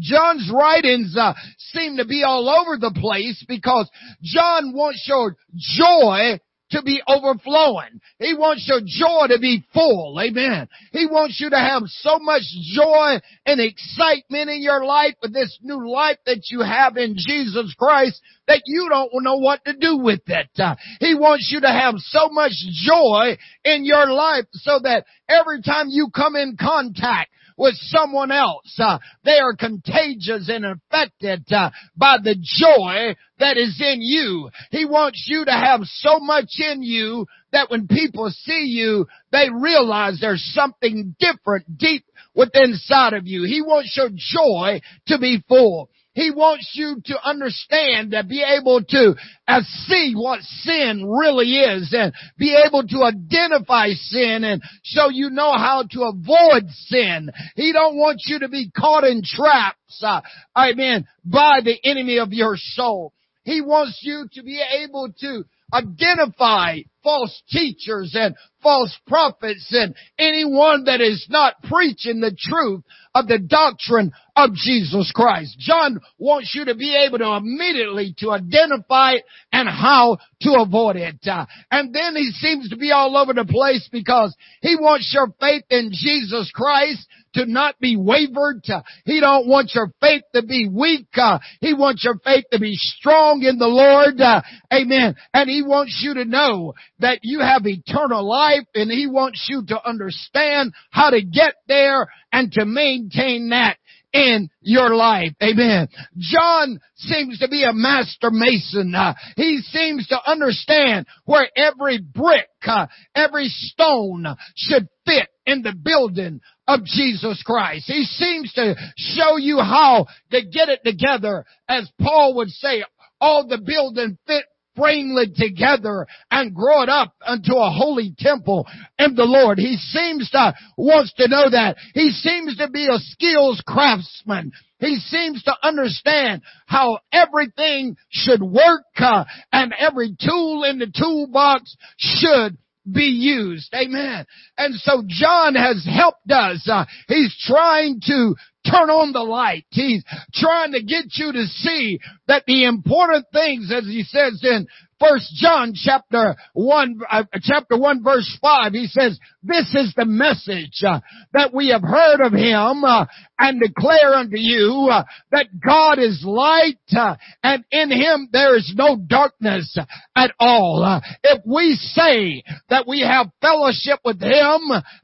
John's 0.00 0.50
writings 0.52 1.16
uh, 1.16 1.34
seem 1.58 1.98
to 1.98 2.04
be 2.04 2.24
all 2.24 2.48
over 2.48 2.76
the 2.78 2.90
place 3.00 3.44
because 3.46 3.88
John 4.24 4.72
wants 4.74 5.04
your 5.06 5.36
joy 5.56 6.40
to 6.74 6.82
be 6.82 7.02
overflowing. 7.06 8.00
He 8.18 8.34
wants 8.34 8.66
your 8.68 8.80
joy 8.84 9.28
to 9.34 9.40
be 9.40 9.64
full. 9.72 10.18
Amen. 10.20 10.68
He 10.92 11.06
wants 11.06 11.40
you 11.40 11.50
to 11.50 11.58
have 11.58 11.82
so 11.86 12.18
much 12.18 12.42
joy 12.74 13.20
and 13.46 13.60
excitement 13.60 14.50
in 14.50 14.62
your 14.62 14.84
life 14.84 15.14
with 15.22 15.32
this 15.32 15.58
new 15.62 15.88
life 15.90 16.18
that 16.26 16.42
you 16.50 16.60
have 16.60 16.96
in 16.96 17.16
Jesus 17.16 17.74
Christ 17.78 18.20
that 18.46 18.62
you 18.66 18.88
don't 18.90 19.10
know 19.22 19.36
what 19.36 19.64
to 19.64 19.72
do 19.74 19.98
with 19.98 20.20
it. 20.26 20.48
Uh, 20.58 20.74
he 21.00 21.14
wants 21.14 21.50
you 21.52 21.60
to 21.60 21.68
have 21.68 21.94
so 21.98 22.28
much 22.28 22.52
joy 22.84 23.36
in 23.64 23.84
your 23.84 24.10
life 24.12 24.44
so 24.52 24.80
that 24.82 25.06
every 25.28 25.62
time 25.62 25.86
you 25.88 26.08
come 26.14 26.36
in 26.36 26.56
contact 26.60 27.30
with 27.56 27.74
someone 27.76 28.30
else. 28.30 28.74
Uh, 28.78 28.98
they 29.24 29.38
are 29.38 29.54
contagious 29.54 30.48
and 30.48 30.64
affected 30.64 31.44
uh, 31.52 31.70
by 31.96 32.16
the 32.22 32.34
joy 32.34 33.14
that 33.38 33.56
is 33.56 33.80
in 33.80 34.00
you. 34.00 34.50
He 34.70 34.84
wants 34.84 35.24
you 35.28 35.44
to 35.44 35.52
have 35.52 35.80
so 35.84 36.18
much 36.18 36.50
in 36.58 36.82
you 36.82 37.26
that 37.52 37.70
when 37.70 37.86
people 37.86 38.30
see 38.30 38.66
you, 38.66 39.06
they 39.32 39.48
realize 39.50 40.18
there's 40.20 40.44
something 40.54 41.14
different 41.18 41.78
deep 41.78 42.04
within 42.34 42.64
inside 42.64 43.14
of 43.14 43.26
you. 43.26 43.44
He 43.44 43.62
wants 43.62 43.96
your 43.96 44.10
joy 44.10 44.80
to 45.06 45.18
be 45.18 45.42
full. 45.48 45.90
He 46.14 46.30
wants 46.30 46.70
you 46.74 47.00
to 47.06 47.20
understand 47.22 48.14
and 48.14 48.28
be 48.28 48.42
able 48.42 48.82
to 48.84 49.14
uh, 49.48 49.60
see 49.86 50.14
what 50.14 50.40
sin 50.42 51.04
really 51.06 51.56
is 51.56 51.92
and 51.92 52.12
be 52.38 52.56
able 52.66 52.86
to 52.86 53.02
identify 53.02 53.88
sin 53.94 54.44
and 54.44 54.62
so 54.84 55.10
you 55.10 55.30
know 55.30 55.52
how 55.52 55.84
to 55.90 56.04
avoid 56.04 56.70
sin. 56.70 57.30
He 57.56 57.72
don't 57.72 57.96
want 57.96 58.22
you 58.26 58.38
to 58.40 58.48
be 58.48 58.70
caught 58.70 59.02
in 59.02 59.22
traps, 59.24 60.02
uh, 60.02 60.20
I 60.54 60.72
mean, 60.74 61.06
by 61.24 61.60
the 61.64 61.78
enemy 61.84 62.18
of 62.18 62.32
your 62.32 62.56
soul. 62.56 63.12
He 63.42 63.60
wants 63.60 63.98
you 64.02 64.26
to 64.34 64.42
be 64.44 64.62
able 64.82 65.12
to 65.20 65.44
identify 65.72 66.78
false 67.04 67.42
teachers 67.50 68.16
and 68.18 68.34
false 68.62 68.98
prophets 69.06 69.68
and 69.70 69.94
anyone 70.18 70.84
that 70.84 71.00
is 71.02 71.26
not 71.28 71.62
preaching 71.62 72.20
the 72.20 72.34
truth 72.36 72.82
of 73.14 73.28
the 73.28 73.38
doctrine 73.38 74.10
of 74.34 74.54
Jesus 74.54 75.12
Christ. 75.14 75.56
John 75.58 76.00
wants 76.18 76.52
you 76.54 76.64
to 76.64 76.74
be 76.74 76.96
able 76.96 77.18
to 77.18 77.34
immediately 77.34 78.14
to 78.18 78.32
identify 78.32 79.12
it 79.12 79.24
and 79.52 79.68
how 79.68 80.16
to 80.40 80.54
avoid 80.54 80.96
it. 80.96 81.18
Uh, 81.26 81.46
and 81.70 81.94
then 81.94 82.16
he 82.16 82.30
seems 82.32 82.70
to 82.70 82.76
be 82.76 82.90
all 82.90 83.16
over 83.16 83.32
the 83.32 83.44
place 83.44 83.88
because 83.92 84.34
he 84.62 84.74
wants 84.74 85.12
your 85.14 85.28
faith 85.38 85.64
in 85.70 85.90
Jesus 85.92 86.50
Christ 86.52 87.06
to 87.34 87.46
not 87.46 87.78
be 87.78 87.96
wavered. 87.96 88.62
Uh, 88.68 88.82
he 89.04 89.20
don't 89.20 89.46
want 89.46 89.72
your 89.74 89.92
faith 90.00 90.22
to 90.34 90.42
be 90.42 90.68
weak. 90.70 91.08
Uh, 91.14 91.38
he 91.60 91.74
wants 91.74 92.04
your 92.04 92.18
faith 92.24 92.44
to 92.52 92.58
be 92.58 92.74
strong 92.74 93.42
in 93.42 93.58
the 93.58 93.66
Lord. 93.66 94.20
Uh, 94.20 94.42
amen. 94.72 95.16
And 95.32 95.50
he 95.50 95.62
wants 95.62 96.00
you 96.02 96.14
to 96.14 96.24
know 96.24 96.74
that 97.00 97.20
you 97.22 97.40
have 97.40 97.66
eternal 97.66 98.26
life 98.28 98.66
and 98.74 98.90
he 98.90 99.06
wants 99.06 99.46
you 99.48 99.64
to 99.68 99.88
understand 99.88 100.72
how 100.90 101.10
to 101.10 101.22
get 101.22 101.54
there 101.66 102.06
and 102.32 102.52
to 102.52 102.64
maintain 102.64 103.50
that 103.50 103.76
in 104.12 104.48
your 104.60 104.94
life. 104.94 105.32
Amen. 105.42 105.88
John 106.16 106.78
seems 106.94 107.40
to 107.40 107.48
be 107.48 107.64
a 107.64 107.72
master 107.72 108.30
mason. 108.30 108.94
Uh, 108.94 109.14
he 109.36 109.58
seems 109.58 110.06
to 110.08 110.30
understand 110.30 111.06
where 111.24 111.48
every 111.56 111.98
brick, 111.98 112.48
uh, 112.64 112.86
every 113.14 113.48
stone 113.48 114.24
should 114.54 114.86
fit 115.04 115.28
in 115.46 115.62
the 115.62 115.74
building 115.74 116.40
of 116.68 116.84
Jesus 116.84 117.42
Christ. 117.44 117.86
He 117.86 118.04
seems 118.04 118.52
to 118.54 118.76
show 118.96 119.36
you 119.36 119.58
how 119.58 120.06
to 120.30 120.42
get 120.42 120.68
it 120.68 120.80
together. 120.84 121.44
As 121.68 121.90
Paul 122.00 122.36
would 122.36 122.50
say, 122.50 122.84
all 123.20 123.46
the 123.48 123.58
building 123.58 124.16
fit 124.26 124.44
framely 124.76 125.34
together 125.34 126.06
and 126.30 126.54
grow 126.54 126.82
it 126.82 126.88
up 126.88 127.14
unto 127.24 127.54
a 127.54 127.70
holy 127.70 128.14
temple 128.18 128.66
in 128.98 129.14
the 129.14 129.24
Lord. 129.24 129.58
He 129.58 129.76
seems 129.76 130.30
to 130.30 130.54
wants 130.76 131.12
to 131.14 131.28
know 131.28 131.50
that. 131.50 131.76
He 131.94 132.10
seems 132.10 132.56
to 132.58 132.68
be 132.70 132.86
a 132.86 132.98
skills 132.98 133.62
craftsman. 133.66 134.52
He 134.80 134.96
seems 134.96 135.42
to 135.44 135.54
understand 135.62 136.42
how 136.66 136.98
everything 137.12 137.96
should 138.10 138.42
work 138.42 138.84
uh, 138.96 139.24
and 139.52 139.72
every 139.78 140.14
tool 140.20 140.64
in 140.64 140.78
the 140.78 140.92
toolbox 140.94 141.76
should 141.96 142.58
be 142.90 143.04
used. 143.04 143.72
Amen. 143.74 144.26
And 144.58 144.74
so 144.74 145.02
John 145.06 145.54
has 145.54 145.86
helped 145.90 146.30
us. 146.30 146.68
Uh, 146.70 146.84
he's 147.08 147.34
trying 147.46 148.00
to 148.06 148.34
turn 148.70 148.90
on 148.90 149.12
the 149.12 149.22
light. 149.22 149.66
He's 149.70 150.04
trying 150.32 150.72
to 150.72 150.82
get 150.82 151.06
you 151.14 151.32
to 151.32 151.44
see 151.46 151.98
that 152.28 152.44
the 152.46 152.64
important 152.64 153.26
things, 153.32 153.72
as 153.72 153.84
he 153.84 154.02
says 154.02 154.40
in 154.42 154.66
First 155.00 155.32
John 155.34 155.72
chapter 155.74 156.36
one, 156.52 157.00
uh, 157.10 157.24
chapter 157.42 157.76
one 157.76 158.02
verse 158.02 158.38
five, 158.40 158.72
he 158.72 158.86
says, 158.86 159.18
"This 159.42 159.74
is 159.74 159.92
the 159.96 160.04
message 160.04 160.82
uh, 160.86 161.00
that 161.32 161.52
we 161.52 161.68
have 161.68 161.82
heard 161.82 162.20
of 162.20 162.32
Him 162.32 162.84
uh, 162.84 163.06
and 163.38 163.60
declare 163.60 164.14
unto 164.14 164.38
you 164.38 164.88
uh, 164.90 165.04
that 165.32 165.46
God 165.58 165.98
is 165.98 166.22
light, 166.24 166.78
uh, 166.96 167.16
and 167.42 167.64
in 167.70 167.90
Him 167.90 168.28
there 168.32 168.56
is 168.56 168.72
no 168.76 168.96
darkness 168.96 169.76
at 170.14 170.30
all." 170.38 170.82
Uh, 170.84 171.00
if 171.24 171.42
we 171.44 171.74
say 171.74 172.42
that 172.68 172.86
we 172.86 173.00
have 173.00 173.30
fellowship 173.40 173.98
with 174.04 174.22
Him 174.22 174.60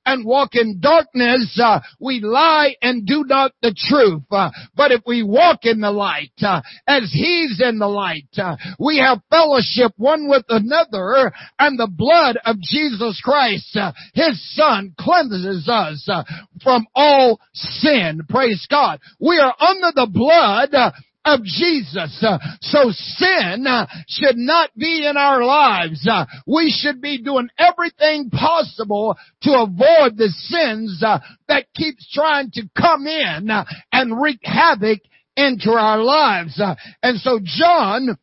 and 0.07 0.25
walk 0.25 0.51
in 0.55 0.81
darkness, 0.81 1.61
we 1.99 2.21
lie 2.21 2.77
and 2.81 3.07
do 3.07 3.25
not 3.27 3.53
the 3.61 3.75
truth. 3.77 4.23
but 4.31 4.93
if 4.93 5.03
we 5.07 5.23
walk 5.23 5.61
in 5.65 5.81
the 5.81 5.91
light, 5.91 6.31
as 6.87 7.11
He's 7.13 7.61
in 7.61 7.79
the 7.79 7.89
light, 7.89 8.29
we 8.79 8.99
have 8.99 9.21
fellowship 9.31 9.80
fellowship 9.81 9.95
one 9.97 10.29
with 10.29 10.45
another, 10.49 11.33
and 11.59 11.79
the 11.79 11.89
blood 11.91 12.39
of 12.45 12.61
Jesus 12.61 13.21
Christ, 13.23 13.77
uh, 13.77 13.93
His 14.15 14.41
Son, 14.55 14.95
cleanses 14.99 15.69
us 15.69 16.07
uh, 16.09 16.25
from 16.63 16.87
all 16.95 17.41
sin. 17.53 18.23
Praise 18.29 18.67
God. 18.71 19.01
We 19.19 19.39
are 19.39 19.55
under 19.59 19.93
the 19.95 20.09
blood 20.11 20.75
uh, 20.75 20.93
of 21.25 21.45
Jesus. 21.45 22.25
So 22.63 22.91
sin 22.91 23.67
should 24.09 24.37
not 24.37 24.71
be 24.77 25.07
in 25.07 25.19
our 25.19 25.45
lives. 25.45 26.09
We 26.47 26.75
should 26.75 27.03
be 27.03 27.23
doing 27.23 27.49
everything 27.59 28.31
possible 28.31 29.17
to 29.43 29.51
avoid 29.51 30.17
the 30.17 30.31
sins 30.31 31.05
that 31.49 31.67
keeps 31.75 32.11
trying 32.11 32.51
to 32.53 32.63
come 32.75 33.07
in 33.07 33.51
and 33.93 34.23
wreak 34.23 34.41
havoc 34.43 35.01
into 35.37 35.73
our 35.73 36.03
lives. 36.03 36.61
and 37.03 37.21
so 37.21 37.39
John 37.45 38.17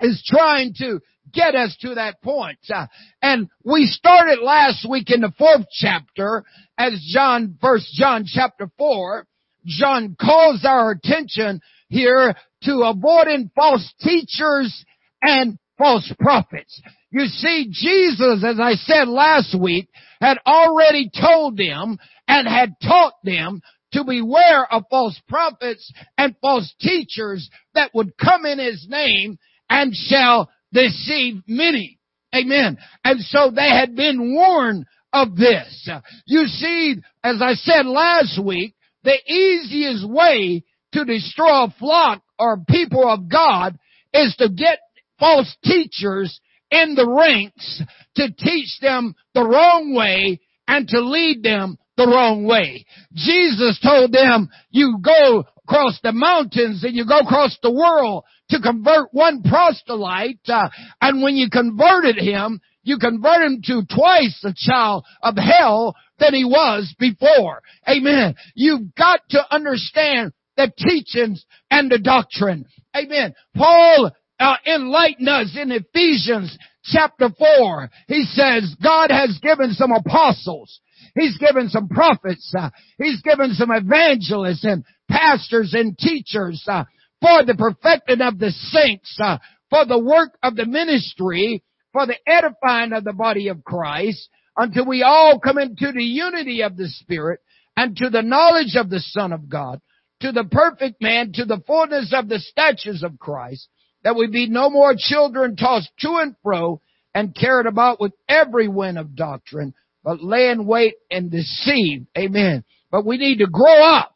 is 0.00 0.22
trying 0.26 0.74
to 0.78 1.00
get 1.32 1.54
us 1.54 1.76
to 1.80 1.94
that 1.94 2.22
point. 2.22 2.58
Uh, 2.72 2.86
and 3.20 3.48
we 3.64 3.86
started 3.86 4.40
last 4.42 4.86
week 4.88 5.10
in 5.10 5.20
the 5.20 5.32
fourth 5.36 5.66
chapter 5.72 6.44
as 6.78 7.04
John, 7.12 7.58
first 7.60 7.92
John 7.94 8.24
chapter 8.26 8.70
four. 8.78 9.26
John 9.66 10.16
calls 10.18 10.64
our 10.64 10.92
attention 10.92 11.60
here 11.88 12.34
to 12.62 12.82
avoiding 12.82 13.50
false 13.54 13.92
teachers 14.00 14.84
and 15.20 15.58
false 15.76 16.10
prophets. 16.18 16.80
You 17.10 17.26
see, 17.26 17.68
Jesus, 17.70 18.44
as 18.44 18.60
I 18.60 18.74
said 18.74 19.08
last 19.08 19.58
week, 19.58 19.88
had 20.20 20.38
already 20.46 21.10
told 21.18 21.56
them 21.56 21.98
and 22.26 22.48
had 22.48 22.74
taught 22.82 23.14
them 23.24 23.60
to 23.92 24.04
beware 24.04 24.70
of 24.70 24.84
false 24.90 25.18
prophets 25.28 25.90
and 26.18 26.34
false 26.42 26.74
teachers 26.80 27.48
that 27.74 27.94
would 27.94 28.16
come 28.18 28.44
in 28.44 28.58
his 28.58 28.86
name 28.88 29.38
and 29.68 29.94
shall 29.94 30.50
deceive 30.72 31.42
many. 31.46 31.98
Amen. 32.34 32.78
And 33.04 33.20
so 33.20 33.50
they 33.50 33.70
had 33.70 33.96
been 33.96 34.34
warned 34.34 34.84
of 35.12 35.36
this. 35.36 35.88
You 36.26 36.46
see, 36.46 36.96
as 37.24 37.40
I 37.40 37.54
said 37.54 37.86
last 37.86 38.42
week, 38.42 38.74
the 39.04 39.16
easiest 39.26 40.08
way 40.08 40.64
to 40.92 41.04
destroy 41.04 41.64
a 41.64 41.74
flock 41.78 42.22
or 42.38 42.62
people 42.68 43.08
of 43.08 43.30
God 43.30 43.78
is 44.12 44.34
to 44.36 44.48
get 44.48 44.78
false 45.18 45.56
teachers 45.64 46.40
in 46.70 46.94
the 46.94 47.08
ranks 47.08 47.82
to 48.16 48.30
teach 48.32 48.78
them 48.80 49.14
the 49.34 49.44
wrong 49.44 49.94
way 49.94 50.40
and 50.66 50.86
to 50.88 51.00
lead 51.00 51.42
them 51.42 51.78
the 51.96 52.06
wrong 52.06 52.44
way. 52.44 52.84
Jesus 53.14 53.80
told 53.82 54.12
them, 54.12 54.48
you 54.70 54.98
go 55.02 55.44
across 55.64 55.98
the 56.02 56.12
mountains 56.12 56.84
and 56.84 56.94
you 56.94 57.06
go 57.06 57.18
across 57.18 57.56
the 57.62 57.72
world 57.72 58.24
to 58.50 58.60
convert 58.60 59.12
one 59.12 59.42
proselyte, 59.42 60.40
uh, 60.48 60.68
and 61.00 61.22
when 61.22 61.36
you 61.36 61.48
converted 61.50 62.16
him, 62.16 62.60
you 62.82 62.98
convert 62.98 63.42
him 63.42 63.60
to 63.66 63.82
twice 63.94 64.38
the 64.42 64.54
child 64.56 65.04
of 65.22 65.36
hell 65.36 65.94
than 66.18 66.34
he 66.34 66.44
was 66.44 66.94
before. 66.98 67.62
Amen. 67.88 68.34
You've 68.54 68.94
got 68.94 69.20
to 69.30 69.54
understand 69.54 70.32
the 70.56 70.72
teachings 70.76 71.44
and 71.70 71.90
the 71.90 71.98
doctrine. 71.98 72.64
Amen. 72.96 73.34
Paul 73.54 74.10
uh, 74.40 74.56
enlighten 74.66 75.28
us 75.28 75.56
in 75.60 75.70
Ephesians 75.70 76.56
chapter 76.84 77.28
4. 77.36 77.90
He 78.08 78.24
says, 78.24 78.74
God 78.82 79.10
has 79.10 79.38
given 79.42 79.72
some 79.72 79.92
apostles. 79.92 80.80
He's 81.14 81.36
given 81.38 81.68
some 81.68 81.88
prophets. 81.88 82.52
Uh, 82.56 82.70
he's 82.98 83.20
given 83.22 83.52
some 83.52 83.70
evangelists 83.70 84.64
and 84.64 84.84
pastors 85.10 85.74
and 85.74 85.96
teachers 85.98 86.64
uh, 86.66 86.84
for 87.20 87.44
the 87.44 87.54
perfecting 87.54 88.20
of 88.20 88.38
the 88.38 88.50
saints, 88.50 89.16
uh, 89.22 89.38
for 89.70 89.84
the 89.84 89.98
work 89.98 90.36
of 90.42 90.56
the 90.56 90.66
ministry, 90.66 91.62
for 91.92 92.06
the 92.06 92.16
edifying 92.26 92.92
of 92.92 93.04
the 93.04 93.12
body 93.12 93.48
of 93.48 93.64
Christ, 93.64 94.28
until 94.56 94.86
we 94.86 95.02
all 95.02 95.38
come 95.38 95.58
into 95.58 95.92
the 95.92 96.04
unity 96.04 96.62
of 96.62 96.76
the 96.76 96.88
Spirit 96.88 97.40
and 97.76 97.96
to 97.96 98.10
the 98.10 98.22
knowledge 98.22 98.74
of 98.76 98.90
the 98.90 99.00
Son 99.00 99.32
of 99.32 99.48
God, 99.48 99.80
to 100.20 100.32
the 100.32 100.44
perfect 100.44 101.00
man, 101.00 101.32
to 101.34 101.44
the 101.44 101.62
fullness 101.66 102.12
of 102.12 102.28
the 102.28 102.40
statutes 102.40 103.02
of 103.02 103.18
Christ, 103.18 103.68
that 104.02 104.16
we 104.16 104.26
be 104.26 104.48
no 104.48 104.70
more 104.70 104.94
children 104.96 105.56
tossed 105.56 105.90
to 106.00 106.16
and 106.16 106.34
fro 106.42 106.80
and 107.14 107.34
carried 107.34 107.66
about 107.66 108.00
with 108.00 108.12
every 108.28 108.68
wind 108.68 108.98
of 108.98 109.16
doctrine, 109.16 109.74
but 110.04 110.22
laying 110.22 110.66
wait 110.66 110.94
and 111.10 111.30
deceive. 111.30 112.06
Amen. 112.16 112.64
But 112.90 113.04
we 113.04 113.16
need 113.16 113.38
to 113.38 113.46
grow 113.46 113.82
up. 113.82 114.14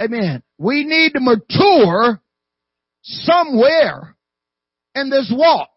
Amen. 0.00 0.42
We 0.58 0.84
need 0.84 1.12
to 1.12 1.20
mature 1.20 2.20
somewhere 3.02 4.16
in 4.94 5.10
this 5.10 5.32
walk. 5.34 5.70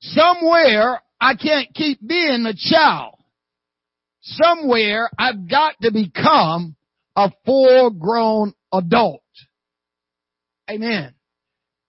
Somewhere 0.00 1.00
I 1.20 1.36
can't 1.36 1.72
keep 1.72 2.06
being 2.06 2.44
a 2.46 2.54
child. 2.54 3.14
Somewhere 4.20 5.08
I've 5.18 5.48
got 5.48 5.76
to 5.82 5.92
become 5.92 6.76
a 7.16 7.30
full 7.44 7.90
grown 7.90 8.54
adult. 8.72 9.22
Amen. 10.68 11.14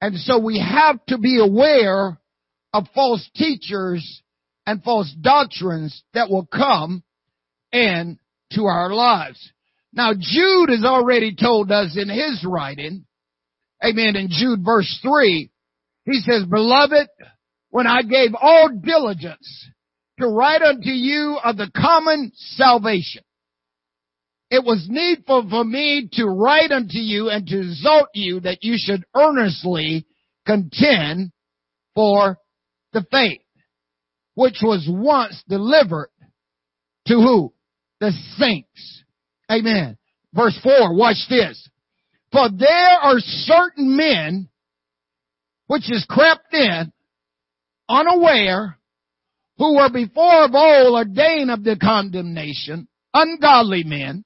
And 0.02 0.18
so 0.18 0.38
we 0.38 0.60
have 0.60 1.04
to 1.08 1.18
be 1.18 1.40
aware 1.40 2.18
of 2.74 2.88
false 2.94 3.28
teachers 3.36 4.22
and 4.66 4.84
false 4.84 5.14
doctrines 5.22 6.04
that 6.14 6.30
will 6.30 6.46
come 6.46 7.04
into 7.72 8.66
our 8.66 8.94
lives. 8.94 9.53
Now 9.94 10.14
Jude 10.14 10.70
has 10.70 10.84
already 10.84 11.36
told 11.36 11.72
us 11.72 11.96
in 11.96 12.10
his 12.10 12.44
writing, 12.46 13.06
amen, 13.84 14.16
in 14.16 14.28
Jude 14.30 14.66
verse 14.66 15.00
3, 15.04 15.52
he 16.06 16.20
says, 16.22 16.46
Beloved, 16.46 17.08
when 17.70 17.86
I 17.86 18.02
gave 18.02 18.32
all 18.40 18.70
diligence 18.70 19.70
to 20.20 20.28
write 20.28 20.62
unto 20.62 20.90
you 20.90 21.38
of 21.44 21.58
the 21.58 21.72
common 21.76 22.32
salvation, 22.36 23.24
it 24.50 24.64
was 24.64 24.88
needful 24.90 25.48
for 25.50 25.64
me 25.64 26.10
to 26.14 26.26
write 26.26 26.72
unto 26.72 26.98
you 26.98 27.30
and 27.30 27.48
to 27.48 27.60
exhort 27.60 28.10
you 28.14 28.40
that 28.42 28.64
you 28.64 28.76
should 28.78 29.04
earnestly 29.16 30.06
contend 30.46 31.32
for 31.96 32.38
the 32.94 33.06
faith, 33.12 33.42
which 34.36 34.60
was 34.62 34.88
once 34.90 35.44
delivered 35.48 36.10
to 37.08 37.16
who? 37.16 37.54
The 38.00 38.12
saints. 38.38 39.03
Amen. 39.54 39.98
Verse 40.34 40.58
4, 40.64 40.96
watch 40.96 41.18
this. 41.30 41.70
For 42.32 42.50
there 42.50 42.98
are 43.02 43.20
certain 43.20 43.96
men 43.96 44.50
which 45.68 45.92
is 45.92 46.06
crept 46.10 46.54
in 46.54 46.92
unaware 47.88 48.80
who 49.58 49.76
were 49.76 49.92
before 49.92 50.46
of 50.46 50.56
old 50.56 50.96
ordained 50.96 51.52
of 51.52 51.64
the 51.64 51.76
condemnation, 51.76 52.88
ungodly 53.14 53.84
men, 53.84 54.24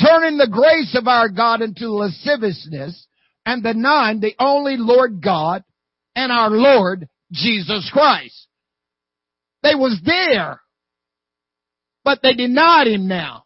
turning 0.00 0.38
the 0.38 0.48
grace 0.48 0.96
of 0.96 1.08
our 1.08 1.28
God 1.28 1.62
into 1.62 1.90
lasciviousness 1.90 3.06
and 3.44 3.62
denying 3.62 4.20
the 4.20 4.34
only 4.38 4.76
Lord 4.76 5.20
God 5.22 5.64
and 6.14 6.30
our 6.30 6.50
Lord 6.50 7.08
Jesus 7.32 7.90
Christ. 7.92 8.46
They 9.64 9.74
was 9.74 10.00
there, 10.04 10.60
but 12.04 12.20
they 12.22 12.34
denied 12.34 12.86
him 12.86 13.08
now. 13.08 13.45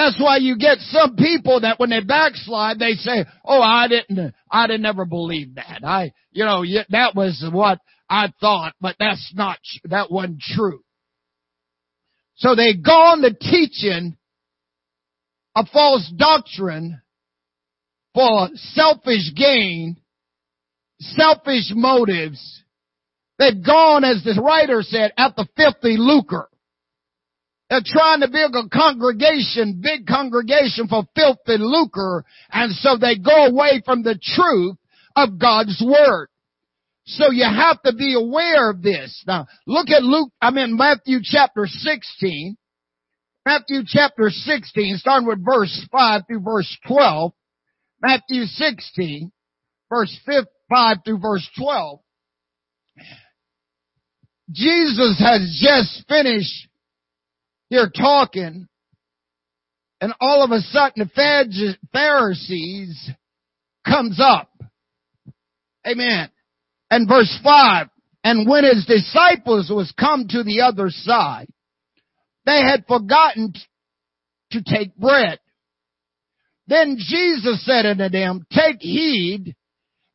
That's 0.00 0.18
why 0.18 0.38
you 0.38 0.56
get 0.56 0.78
some 0.78 1.14
people 1.14 1.60
that 1.60 1.78
when 1.78 1.90
they 1.90 2.00
backslide, 2.00 2.78
they 2.78 2.94
say, 2.94 3.26
"Oh, 3.44 3.60
I 3.60 3.86
didn't, 3.86 4.34
I 4.50 4.66
didn't 4.66 4.86
ever 4.86 5.04
believe 5.04 5.56
that. 5.56 5.82
I, 5.84 6.14
you 6.30 6.46
know, 6.46 6.64
that 6.88 7.14
was 7.14 7.46
what 7.52 7.80
I 8.08 8.32
thought, 8.40 8.72
but 8.80 8.96
that's 8.98 9.30
not, 9.34 9.58
that 9.84 10.10
wasn't 10.10 10.40
true." 10.40 10.80
So 12.36 12.54
they 12.54 12.72
go 12.72 12.94
on 12.94 13.20
the 13.20 13.34
teaching 13.38 14.16
a 15.54 15.66
false 15.66 16.10
doctrine 16.16 17.02
for 18.14 18.48
selfish 18.54 19.34
gain, 19.36 19.98
selfish 20.98 21.72
motives. 21.74 22.62
They've 23.38 23.62
gone, 23.62 24.04
as 24.04 24.24
the 24.24 24.40
writer 24.40 24.80
said, 24.80 25.12
at 25.18 25.36
the 25.36 25.46
filthy 25.58 25.98
lucre. 25.98 26.48
They're 27.70 27.80
trying 27.86 28.20
to 28.20 28.28
build 28.28 28.56
a 28.56 28.68
congregation, 28.68 29.80
big 29.80 30.04
congregation 30.04 30.88
for 30.88 31.04
filthy 31.14 31.56
lucre, 31.56 32.24
and 32.50 32.72
so 32.72 32.96
they 32.96 33.16
go 33.16 33.46
away 33.46 33.80
from 33.84 34.02
the 34.02 34.18
truth 34.20 34.76
of 35.14 35.38
God's 35.38 35.80
Word. 35.80 36.28
So 37.06 37.30
you 37.30 37.44
have 37.44 37.80
to 37.82 37.94
be 37.94 38.14
aware 38.14 38.70
of 38.70 38.82
this. 38.82 39.22
Now, 39.24 39.46
look 39.68 39.88
at 39.88 40.02
Luke, 40.02 40.30
I'm 40.42 40.58
in 40.58 40.76
Matthew 40.76 41.18
chapter 41.22 41.66
16. 41.66 42.56
Matthew 43.46 43.82
chapter 43.86 44.30
16, 44.30 44.96
starting 44.98 45.28
with 45.28 45.44
verse 45.44 45.86
5 45.92 46.22
through 46.26 46.42
verse 46.42 46.78
12. 46.88 47.32
Matthew 48.02 48.44
16, 48.46 49.30
verse 49.88 50.20
5 50.68 50.96
through 51.04 51.20
verse 51.20 51.48
12. 51.56 52.00
Jesus 54.50 55.20
has 55.20 55.56
just 55.62 56.08
finished 56.08 56.68
here 57.70 57.90
talking, 57.96 58.68
and 60.00 60.12
all 60.20 60.44
of 60.44 60.50
a 60.50 60.60
sudden 60.60 61.08
the 61.08 61.76
Pharisees 61.92 63.10
comes 63.86 64.20
up. 64.22 64.50
Amen. 65.86 66.28
And 66.90 67.08
verse 67.08 67.38
5, 67.42 67.88
and 68.24 68.48
when 68.48 68.64
his 68.64 68.84
disciples 68.84 69.70
was 69.70 69.94
come 69.98 70.26
to 70.28 70.42
the 70.42 70.62
other 70.62 70.90
side, 70.90 71.46
they 72.44 72.60
had 72.60 72.86
forgotten 72.86 73.54
to 74.50 74.62
take 74.62 74.96
bread. 74.96 75.38
Then 76.66 76.96
Jesus 76.98 77.64
said 77.64 77.86
unto 77.86 78.08
them, 78.08 78.44
Take 78.52 78.80
heed 78.80 79.54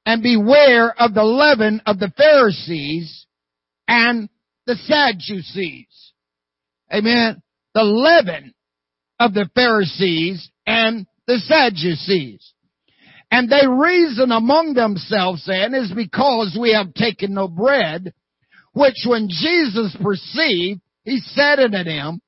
and 0.06 0.22
beware 0.22 0.94
of 1.02 1.14
the 1.14 1.24
leaven 1.24 1.82
of 1.86 2.00
the 2.00 2.12
Pharisees 2.16 3.26
and 3.88 4.30
the 4.66 4.76
Sadducees. 4.76 6.14
Amen. 6.94 7.42
The 7.76 7.84
leaven 7.84 8.56
of 9.20 9.36
the 9.36 9.48
Pharisees 9.54 10.50
and 10.66 11.06
the 11.28 11.38
Sadducees. 11.38 12.54
And 13.30 13.50
they 13.50 13.68
reason 13.68 14.32
among 14.32 14.74
themselves 14.74 15.44
saying, 15.44 15.74
is 15.74 15.92
because 15.94 16.58
we 16.60 16.74
have 16.74 16.94
taken 16.94 17.34
no 17.34 17.48
bread, 17.48 18.14
which 18.74 19.06
when 19.06 19.28
Jesus 19.30 19.96
perceived, 20.02 20.82
he 21.04 21.20
said 21.20 21.60
unto 21.60 21.84
them, 21.84 22.22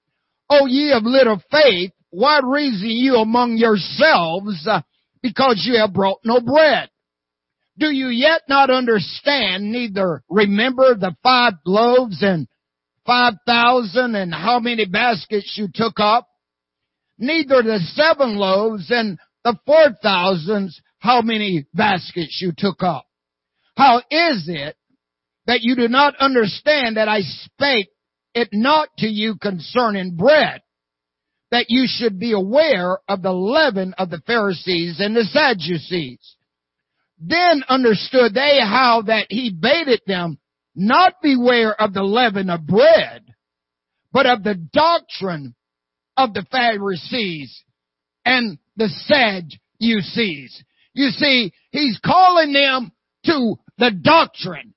O 0.49 0.65
ye 0.65 0.91
of 0.91 1.03
little 1.03 1.41
faith, 1.51 1.91
why 2.09 2.39
reason 2.43 2.89
you 2.89 3.15
among 3.15 3.57
yourselves, 3.57 4.65
uh, 4.67 4.81
because 5.21 5.63
you 5.65 5.79
have 5.79 5.93
brought 5.93 6.19
no 6.23 6.39
bread? 6.39 6.89
Do 7.77 7.87
you 7.87 8.07
yet 8.07 8.41
not 8.49 8.69
understand, 8.69 9.71
neither 9.71 10.23
remember 10.29 10.95
the 10.95 11.15
five 11.21 11.53
loaves 11.65 12.23
and 12.23 12.47
five 13.07 13.35
thousand 13.45 14.15
and 14.15 14.33
how 14.33 14.59
many 14.59 14.85
baskets 14.85 15.55
you 15.57 15.69
took 15.73 15.99
up? 15.99 16.27
Neither 17.17 17.63
the 17.63 17.79
seven 17.95 18.35
loaves 18.35 18.91
and 18.91 19.17
the 19.43 19.57
four 19.65 19.97
thousands 20.03 20.79
how 20.99 21.21
many 21.21 21.65
baskets 21.73 22.39
you 22.41 22.51
took 22.55 22.83
up. 22.83 23.05
How 23.75 23.99
is 24.11 24.45
it 24.47 24.75
that 25.45 25.61
you 25.61 25.75
do 25.75 25.87
not 25.87 26.15
understand 26.17 26.97
that 26.97 27.07
I 27.07 27.21
spake 27.21 27.87
it 28.35 28.49
not 28.51 28.89
to 28.99 29.07
you 29.07 29.37
concerning 29.41 30.15
bread? 30.15 30.61
That 31.49 31.67
you 31.69 31.85
should 31.87 32.19
be 32.19 32.33
aware 32.33 32.97
of 33.07 33.21
the 33.21 33.31
leaven 33.31 33.93
of 33.97 34.09
the 34.09 34.21
Pharisees 34.27 34.99
and 34.99 35.15
the 35.15 35.23
Sadducees. 35.23 36.35
Then 37.19 37.63
understood 37.69 38.33
they 38.33 38.59
how 38.61 39.03
that 39.03 39.27
he 39.29 39.49
baited 39.49 40.01
them 40.05 40.39
not 40.77 41.21
beware 41.21 41.73
of 41.81 41.93
the 41.93 42.03
leaven 42.03 42.49
of 42.49 42.65
bread, 42.67 43.33
but 44.13 44.27
of 44.27 44.43
the 44.43 44.55
doctrine 44.55 45.55
of 46.15 46.33
the 46.33 46.45
Pharisees 46.51 47.63
and 48.23 48.59
the 48.75 48.87
Sadducees. 48.87 50.63
You 50.93 51.09
see, 51.09 51.51
he's 51.71 51.99
calling 52.05 52.53
them 52.53 52.91
to 53.25 53.55
the 53.77 53.91
doctrine, 53.91 54.73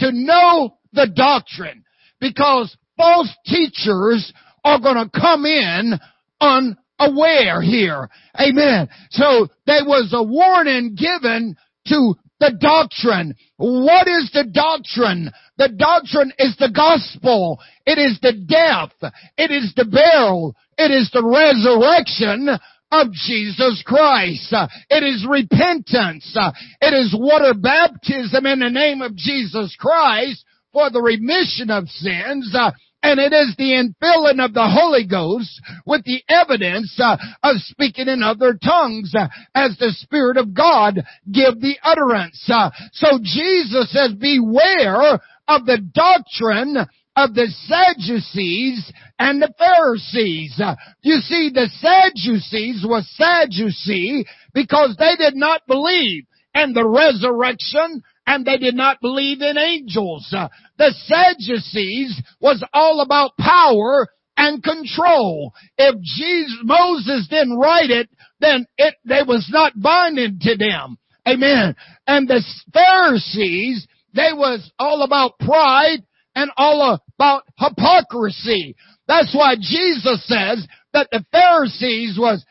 to 0.00 0.12
know 0.12 0.78
the 0.92 1.06
doctrine, 1.06 1.84
because 2.20 2.76
false 2.96 3.34
teachers 3.46 4.32
are 4.64 4.80
going 4.80 4.96
to 4.96 5.20
come 5.20 5.46
in 5.46 5.98
unaware 6.40 7.62
here. 7.62 8.08
Amen. 8.38 8.88
So 9.10 9.48
there 9.66 9.84
was 9.84 10.10
a 10.12 10.22
warning 10.22 10.94
given 10.94 11.56
to 11.86 12.14
the 12.40 12.56
doctrine. 12.60 13.34
What 13.56 14.06
is 14.08 14.30
the 14.32 14.44
doctrine? 14.44 15.30
The 15.56 15.68
doctrine 15.68 16.32
is 16.38 16.56
the 16.58 16.70
gospel. 16.70 17.58
It 17.84 17.98
is 17.98 18.18
the 18.20 18.32
death. 18.32 19.12
It 19.36 19.50
is 19.50 19.72
the 19.76 19.84
burial. 19.84 20.54
It 20.76 20.90
is 20.90 21.10
the 21.12 21.24
resurrection 21.24 22.48
of 22.90 23.12
Jesus 23.12 23.82
Christ. 23.84 24.54
It 24.88 25.02
is 25.02 25.26
repentance. 25.28 26.36
It 26.80 26.94
is 26.94 27.14
water 27.18 27.54
baptism 27.54 28.46
in 28.46 28.60
the 28.60 28.70
name 28.70 29.02
of 29.02 29.16
Jesus 29.16 29.76
Christ 29.78 30.44
for 30.72 30.90
the 30.90 31.02
remission 31.02 31.70
of 31.70 31.88
sins. 31.88 32.54
Uh, 33.02 33.08
and 33.08 33.20
it 33.20 33.32
is 33.32 33.54
the 33.56 33.72
infilling 33.72 34.44
of 34.44 34.54
the 34.54 34.68
Holy 34.68 35.06
Ghost 35.06 35.60
with 35.86 36.04
the 36.04 36.22
evidence 36.28 36.98
uh, 37.02 37.16
of 37.42 37.56
speaking 37.58 38.08
in 38.08 38.22
other 38.22 38.58
tongues 38.62 39.12
uh, 39.16 39.28
as 39.54 39.76
the 39.78 39.92
Spirit 39.98 40.36
of 40.36 40.54
God 40.54 41.00
give 41.30 41.60
the 41.60 41.76
utterance. 41.82 42.44
Uh, 42.48 42.70
so 42.92 43.18
Jesus 43.22 43.92
says, 43.92 44.14
beware 44.14 45.20
of 45.48 45.64
the 45.64 45.78
doctrine 45.94 46.76
of 47.16 47.34
the 47.34 47.48
Sadducees 47.66 48.92
and 49.18 49.42
the 49.42 49.52
Pharisees. 49.58 50.60
You 51.02 51.16
see, 51.16 51.50
the 51.52 51.68
Sadducees 51.80 52.84
was 52.86 53.10
Sadducee 53.16 54.24
because 54.54 54.96
they 54.98 55.16
did 55.16 55.34
not 55.34 55.66
believe 55.66 56.24
in 56.54 56.72
the 56.74 56.86
resurrection 56.86 58.02
and 58.28 58.44
they 58.44 58.58
did 58.58 58.74
not 58.74 59.00
believe 59.00 59.40
in 59.40 59.56
angels. 59.56 60.28
Uh, 60.36 60.48
the 60.76 60.92
Sadducees 61.06 62.22
was 62.40 62.62
all 62.74 63.00
about 63.00 63.38
power 63.38 64.06
and 64.36 64.62
control. 64.62 65.54
If 65.78 65.94
Jesus, 66.02 66.58
Moses 66.62 67.26
didn't 67.30 67.56
write 67.56 67.88
it, 67.88 68.10
then 68.38 68.66
it, 68.76 68.96
they 69.06 69.22
was 69.26 69.48
not 69.50 69.72
binding 69.80 70.38
to 70.42 70.56
them. 70.58 70.98
Amen. 71.26 71.74
And 72.06 72.28
the 72.28 72.44
Pharisees, 72.74 73.88
they 74.12 74.32
was 74.34 74.70
all 74.78 75.02
about 75.04 75.38
pride 75.38 76.04
and 76.34 76.50
all 76.58 77.00
about 77.16 77.44
hypocrisy. 77.58 78.76
That's 79.06 79.34
why 79.34 79.54
Jesus 79.56 80.22
says 80.26 80.68
that 80.92 81.08
the 81.10 81.24
Pharisees 81.32 82.18
was 82.20 82.44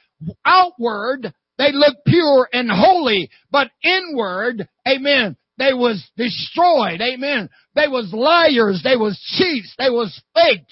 outward, 0.44 1.32
they 1.60 1.72
looked 1.72 2.04
pure 2.08 2.50
and 2.52 2.72
holy, 2.72 3.30
but 3.52 3.70
inward, 3.84 4.68
amen, 4.88 5.38
they 5.58 5.74
was 5.74 6.08
destroyed, 6.16 7.02
amen. 7.02 7.50
They 7.76 7.88
was 7.88 8.14
liars, 8.14 8.82
they 8.84 8.96
was 8.96 9.20
cheats, 9.38 9.74
they 9.78 9.90
was 9.90 10.22
fake. 10.36 10.68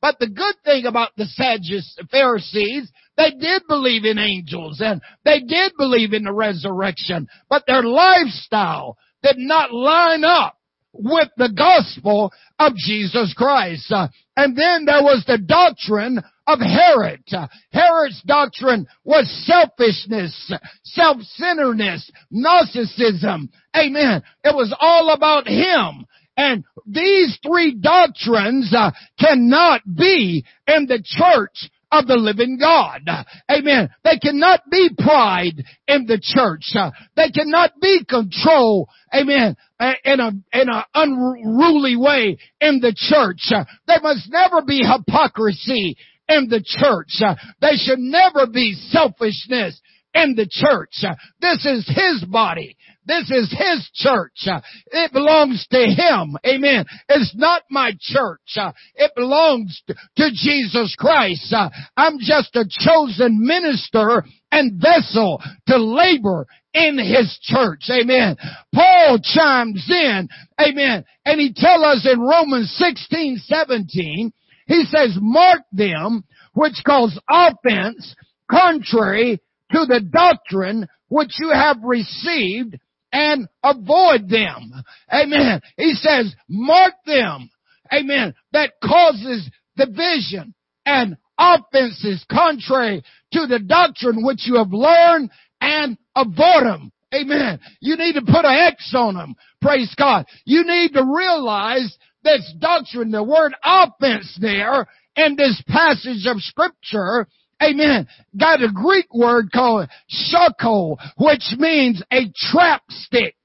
But 0.00 0.18
the 0.18 0.28
good 0.28 0.56
thing 0.64 0.86
about 0.86 1.10
the 1.16 1.26
Sadducees, 1.26 1.96
Pharisees, 2.10 2.90
they 3.16 3.30
did 3.30 3.62
believe 3.68 4.04
in 4.04 4.18
angels 4.18 4.80
and 4.80 5.00
they 5.24 5.40
did 5.40 5.72
believe 5.78 6.12
in 6.12 6.24
the 6.24 6.32
resurrection, 6.32 7.28
but 7.48 7.64
their 7.66 7.82
lifestyle 7.82 8.96
did 9.22 9.36
not 9.38 9.72
line 9.72 10.24
up 10.24 10.58
with 10.92 11.28
the 11.36 11.52
gospel 11.56 12.32
of 12.58 12.74
Jesus 12.76 13.34
Christ. 13.36 13.90
Uh, 13.90 14.08
and 14.36 14.56
then 14.56 14.84
there 14.84 15.02
was 15.02 15.24
the 15.26 15.38
doctrine 15.38 16.20
of 16.46 16.58
Herod. 16.60 17.22
Herod's 17.70 18.22
doctrine 18.22 18.86
was 19.04 19.30
selfishness, 19.46 20.52
self-centeredness, 20.82 22.10
narcissism. 22.32 23.48
Amen. 23.76 24.22
It 24.42 24.54
was 24.54 24.74
all 24.78 25.12
about 25.12 25.46
him. 25.46 26.06
And 26.36 26.64
these 26.86 27.38
three 27.46 27.76
doctrines 27.80 28.74
uh, 28.76 28.90
cannot 29.20 29.82
be 29.86 30.44
in 30.66 30.86
the 30.86 31.02
church 31.04 31.70
of 31.98 32.06
the 32.06 32.16
living 32.16 32.58
God. 32.58 33.02
Amen. 33.50 33.90
They 34.02 34.18
cannot 34.18 34.60
be 34.70 34.90
pride 34.98 35.62
in 35.86 36.06
the 36.06 36.20
church. 36.20 36.74
They 37.16 37.30
cannot 37.30 37.72
be 37.80 38.04
control. 38.08 38.88
Amen. 39.14 39.56
In 40.04 40.20
a, 40.20 40.28
in 40.52 40.68
an 40.68 40.82
unruly 40.94 41.96
way 41.96 42.38
in 42.60 42.80
the 42.80 42.94
church. 42.96 43.52
There 43.86 44.00
must 44.02 44.30
never 44.30 44.62
be 44.62 44.82
hypocrisy 44.82 45.96
in 46.28 46.48
the 46.48 46.62
church. 46.64 47.20
There 47.60 47.76
should 47.76 47.98
never 47.98 48.46
be 48.46 48.74
selfishness 48.90 49.80
in 50.14 50.34
the 50.36 50.48
church. 50.50 51.04
This 51.40 51.64
is 51.66 51.86
His 51.88 52.24
body. 52.28 52.76
This 53.06 53.30
is 53.30 53.50
His 53.50 53.90
church. 53.94 54.46
It 54.86 55.12
belongs 55.12 55.66
to 55.70 55.78
Him. 55.78 56.36
Amen. 56.46 56.84
It's 57.08 57.34
not 57.36 57.62
my 57.70 57.92
church. 58.00 58.58
It 58.94 59.12
belongs 59.14 59.82
to 60.16 60.30
Jesus 60.32 60.96
Christ. 60.98 61.54
I'm 61.96 62.18
just 62.18 62.56
a 62.56 62.64
chosen 62.68 63.44
minister 63.44 64.24
and 64.50 64.80
vessel 64.80 65.42
to 65.68 65.76
labor 65.76 66.46
in 66.72 66.98
His 66.98 67.38
church. 67.42 67.88
Amen. 67.90 68.36
Paul 68.74 69.18
chimes 69.22 69.84
in. 69.88 70.28
Amen. 70.60 71.04
And 71.24 71.40
he 71.40 71.52
tells 71.54 71.84
us 71.84 72.08
in 72.10 72.20
Romans 72.20 72.74
16, 72.78 73.38
17, 73.44 74.32
he 74.66 74.84
says, 74.84 75.16
mark 75.20 75.62
them 75.72 76.24
which 76.54 76.82
cause 76.86 77.18
offense 77.28 78.14
contrary 78.50 79.40
to 79.72 79.86
the 79.86 80.00
doctrine 80.00 80.86
which 81.08 81.32
you 81.38 81.50
have 81.50 81.78
received 81.82 82.78
and 83.14 83.46
avoid 83.62 84.28
them. 84.28 84.72
Amen. 85.10 85.60
He 85.76 85.94
says, 85.94 86.34
mark 86.48 86.94
them. 87.06 87.48
Amen. 87.92 88.34
That 88.52 88.72
causes 88.82 89.48
division 89.76 90.52
and 90.84 91.16
offenses 91.38 92.26
contrary 92.30 93.04
to 93.32 93.46
the 93.46 93.60
doctrine 93.60 94.24
which 94.24 94.46
you 94.46 94.56
have 94.56 94.72
learned 94.72 95.30
and 95.60 95.96
avoid 96.16 96.64
them. 96.64 96.92
Amen. 97.14 97.60
You 97.80 97.96
need 97.96 98.14
to 98.14 98.22
put 98.22 98.44
an 98.44 98.72
X 98.72 98.92
on 98.96 99.14
them. 99.14 99.36
Praise 99.62 99.94
God. 99.96 100.26
You 100.44 100.64
need 100.66 100.94
to 100.94 101.04
realize 101.04 101.96
this 102.24 102.52
doctrine, 102.58 103.12
the 103.12 103.22
word 103.22 103.54
offense 103.62 104.36
there 104.40 104.88
in 105.14 105.36
this 105.36 105.62
passage 105.68 106.26
of 106.26 106.40
scripture 106.40 107.28
amen, 107.62 108.08
got 108.38 108.62
a 108.62 108.72
Greek 108.72 109.12
word 109.12 109.50
called 109.52 109.88
shako, 110.08 110.96
which 111.16 111.54
means 111.58 112.02
a 112.12 112.32
trap 112.34 112.82
stick. 112.90 113.36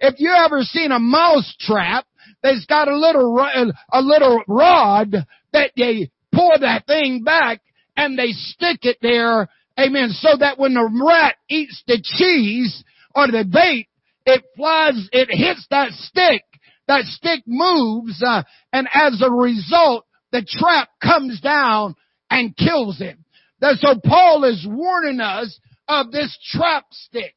If 0.00 0.14
you 0.18 0.32
ever 0.32 0.62
seen 0.62 0.92
a 0.92 0.98
mouse 0.98 1.54
trap, 1.60 2.06
there's 2.42 2.66
got 2.66 2.88
a 2.88 2.96
little, 2.96 3.38
a 3.92 4.00
little 4.00 4.42
rod 4.46 5.12
that 5.52 5.72
they 5.76 6.10
pull 6.32 6.52
that 6.60 6.86
thing 6.86 7.22
back 7.24 7.60
and 7.96 8.18
they 8.18 8.32
stick 8.32 8.80
it 8.82 8.98
there, 9.00 9.48
amen, 9.78 10.10
so 10.10 10.36
that 10.38 10.58
when 10.58 10.74
the 10.74 11.04
rat 11.06 11.36
eats 11.48 11.82
the 11.86 12.00
cheese 12.02 12.84
or 13.14 13.26
the 13.26 13.44
bait, 13.44 13.88
it 14.26 14.44
flies, 14.56 15.08
it 15.12 15.28
hits 15.30 15.66
that 15.70 15.92
stick. 15.92 16.42
That 16.88 17.04
stick 17.04 17.42
moves, 17.46 18.22
uh, 18.24 18.44
and 18.72 18.86
as 18.92 19.20
a 19.20 19.30
result, 19.30 20.06
the 20.30 20.46
trap 20.48 20.88
comes 21.02 21.40
down 21.40 21.96
and 22.30 22.56
kills 22.56 22.98
him. 22.98 23.24
That 23.60 23.76
so 23.80 23.98
Paul 24.04 24.44
is 24.44 24.66
warning 24.68 25.20
us 25.20 25.58
of 25.88 26.10
this 26.10 26.36
trap 26.52 26.84
stick. 26.90 27.34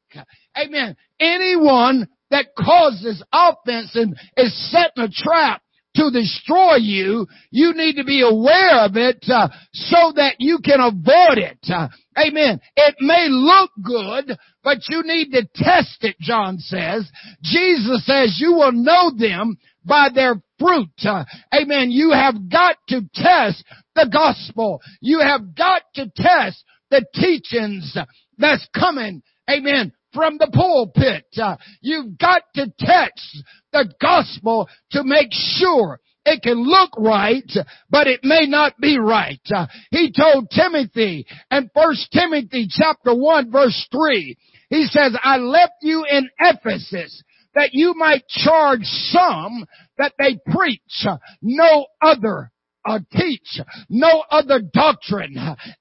Amen. 0.57 0.95
Anyone 1.19 2.07
that 2.31 2.47
causes 2.57 3.23
offense 3.31 3.95
and 3.95 4.15
is 4.37 4.71
setting 4.71 5.03
a 5.03 5.09
trap 5.09 5.61
to 5.95 6.11
destroy 6.11 6.75
you, 6.75 7.27
you 7.51 7.73
need 7.73 7.95
to 7.95 8.03
be 8.03 8.21
aware 8.21 8.85
of 8.85 8.95
it 8.95 9.23
uh, 9.27 9.49
so 9.73 10.13
that 10.15 10.35
you 10.39 10.59
can 10.63 10.79
avoid 10.79 11.37
it. 11.37 11.57
Uh, 11.67 11.87
amen. 12.17 12.59
It 12.75 12.95
may 12.99 13.27
look 13.29 13.71
good, 13.83 14.37
but 14.63 14.77
you 14.89 15.03
need 15.03 15.31
to 15.31 15.47
test 15.55 16.03
it, 16.03 16.15
John 16.19 16.59
says. 16.59 17.09
Jesus 17.41 18.05
says 18.05 18.37
you 18.39 18.53
will 18.53 18.71
know 18.71 19.11
them 19.17 19.57
by 19.83 20.09
their 20.13 20.41
fruit. 20.59 20.89
Uh, 21.03 21.25
amen. 21.53 21.89
You 21.89 22.11
have 22.11 22.49
got 22.49 22.77
to 22.89 23.01
test 23.13 23.63
the 23.99 24.09
gospel. 24.11 24.81
You 25.01 25.19
have 25.19 25.55
got 25.55 25.83
to 25.95 26.11
test 26.15 26.63
the 26.89 27.05
teachings 27.13 27.97
that's 28.37 28.67
coming. 28.73 29.21
Amen 29.49 29.93
from 30.13 30.37
the 30.37 30.49
pulpit. 30.51 31.25
Uh, 31.37 31.57
you've 31.81 32.17
got 32.17 32.41
to 32.55 32.71
test 32.79 33.43
the 33.71 33.91
gospel 34.01 34.67
to 34.91 35.03
make 35.03 35.29
sure 35.31 35.99
it 36.25 36.41
can 36.41 36.63
look 36.63 36.91
right, 36.97 37.51
but 37.89 38.07
it 38.07 38.21
may 38.23 38.45
not 38.45 38.73
be 38.79 38.97
right. 38.99 39.41
Uh, 39.53 39.67
he 39.91 40.11
told 40.11 40.49
Timothy 40.49 41.25
in 41.51 41.69
First 41.75 42.11
Timothy 42.11 42.67
chapter 42.69 43.13
1 43.13 43.51
verse 43.51 43.87
3, 43.91 44.37
he 44.69 44.85
says, 44.85 45.15
I 45.23 45.37
left 45.37 45.73
you 45.81 46.05
in 46.09 46.29
Ephesus 46.39 47.23
that 47.55 47.69
you 47.73 47.93
might 47.95 48.27
charge 48.27 48.83
some 48.83 49.65
that 49.97 50.13
they 50.19 50.39
preach 50.51 51.05
no 51.41 51.87
other 52.01 52.51
uh, 52.85 52.99
teach 53.11 53.59
no 53.89 54.23
other 54.31 54.59
doctrine. 54.59 55.35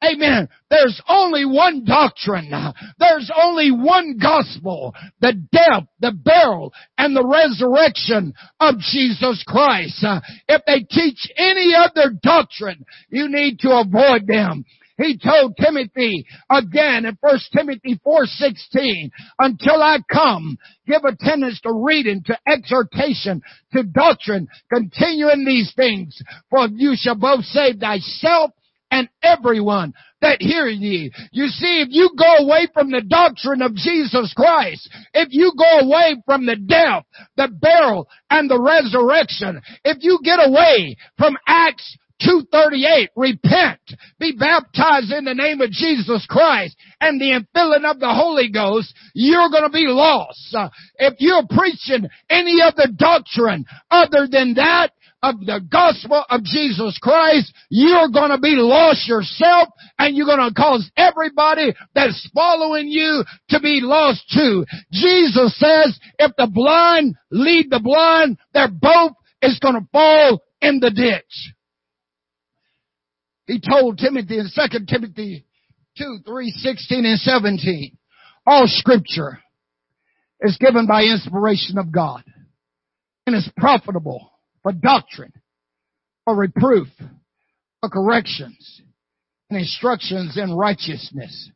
Amen. 0.05 0.49
There's 0.71 1.01
only 1.09 1.45
one 1.45 1.85
doctrine. 1.85 2.51
There's 2.99 3.31
only 3.35 3.71
one 3.71 4.19
gospel. 4.21 4.95
The 5.21 5.35
death, 5.53 5.85
the 6.01 6.13
burial, 6.13 6.73
and 6.97 7.17
the 7.17 7.27
resurrection 7.27 8.35
of 8.61 8.79
Jesus 8.79 9.45
Christ. 9.47 10.05
If 10.49 10.63
they 10.67 10.81
teach 10.81 11.31
any 11.37 11.73
other 11.75 12.13
doctrine, 12.23 12.85
you 13.11 13.29
need 13.29 13.61
to 13.61 13.71
avoid 13.71 14.27
them. 14.27 14.65
He 14.99 15.17
told 15.17 15.57
Timothy 15.57 16.27
again 16.51 17.07
in 17.07 17.17
1 17.21 17.39
Timothy 17.57 17.99
4:16, 18.05 19.11
until 19.39 19.81
I 19.81 19.99
come, 20.11 20.59
give 20.87 21.05
attendance 21.05 21.61
to 21.61 21.73
reading, 21.73 22.23
to 22.25 22.39
exhortation, 22.47 23.41
to 23.73 23.85
doctrine, 23.85 24.49
continue 24.73 25.31
in 25.31 25.45
these 25.45 25.73
things, 25.75 26.21
for 26.51 26.69
you 26.69 26.97
shall 26.97 27.15
both 27.15 27.45
save 27.45 27.79
thyself 27.79 28.51
and 28.91 29.09
everyone 29.23 29.93
that 30.21 30.43
hear 30.43 30.67
ye. 30.67 31.13
You 31.31 31.49
see, 31.49 31.81
if 31.81 31.89
you 31.91 32.11
go 32.19 32.45
away 32.45 32.67
from 32.75 32.91
the 32.91 33.03
doctrine 33.03 33.63
of 33.63 33.75
Jesus 33.77 34.33
Christ, 34.35 34.89
if 35.15 35.29
you 35.31 35.53
go 35.57 35.87
away 35.87 36.17
from 36.25 36.47
the 36.47 36.57
death, 36.57 37.05
the 37.37 37.49
burial, 37.49 38.09
and 38.31 38.51
the 38.51 38.61
resurrection, 38.61 39.61
if 39.85 39.99
you 40.01 40.19
get 40.25 40.41
away 40.45 40.97
from 41.17 41.37
Acts 41.47 41.97
238, 42.21 43.11
repent, 43.17 43.81
be 44.19 44.33
baptized 44.33 45.13
in 45.13 45.25
the 45.25 45.35
name 45.35 45.61
of 45.61 45.71
Jesus 45.71 46.27
Christ 46.29 46.77
and 47.01 47.21
the 47.21 47.41
infilling 47.41 47.89
of 47.89 48.01
the 48.01 48.13
Holy 48.13 48.51
Ghost, 48.51 48.93
you're 49.15 49.51
gonna 49.51 49.71
be 49.71 49.87
lost. 49.87 50.57
If 50.99 51.15
you're 51.19 51.47
preaching 51.49 52.09
any 52.29 52.61
other 52.61 52.87
doctrine 52.95 53.65
other 53.91 54.27
than 54.31 54.55
that, 54.55 54.91
of 55.23 55.41
the 55.41 55.61
gospel 55.71 56.25
of 56.31 56.45
Jesus 56.45 56.99
Christ, 57.03 57.53
you're 57.71 58.09
gonna 58.09 58.39
be 58.39 58.55
lost 58.55 59.09
yourself 59.09 59.69
and 59.99 60.17
you're 60.17 60.27
gonna 60.27 60.55
cause 60.55 60.89
everybody 60.97 61.75
that's 61.95 62.31
following 62.35 62.89
you 62.89 63.25
to 63.49 63.61
be 63.61 63.81
lost 63.83 64.23
too. 64.33 64.65
Jesus 64.93 65.59
says, 65.59 65.99
if 66.19 66.33
the 66.37 66.47
blind 66.47 67.17
lead 67.31 67.71
the 67.71 67.81
blind, 67.81 68.39
they're 68.55 68.69
both 68.69 69.13
is 69.43 69.59
gonna 69.59 69.87
fall 69.93 70.41
in 70.61 70.81
the 70.81 70.91
ditch. 70.91 71.53
He 73.49 73.61
told 73.61 73.99
Timothy 73.99 74.39
in 74.39 74.49
2 74.55 74.85
Timothy 74.87 75.47
2, 75.97 76.19
3, 76.25 76.51
16 76.51 77.07
and 77.07 77.19
17, 77.19 77.97
all 78.47 78.65
scripture 78.67 79.41
is 80.43 80.59
given 80.59 80.87
by 80.87 81.05
inspiration 81.05 81.79
of 81.79 81.91
God 81.91 82.23
and 83.27 83.35
is 83.35 83.51
profitable 83.57 84.31
for 84.63 84.73
doctrine, 84.73 85.33
for 86.25 86.37
reproof, 86.37 86.89
for 87.81 87.89
corrections, 87.89 88.83
and 89.49 89.59
instructions 89.59 90.37
in 90.37 90.53
righteousness. 90.53 91.51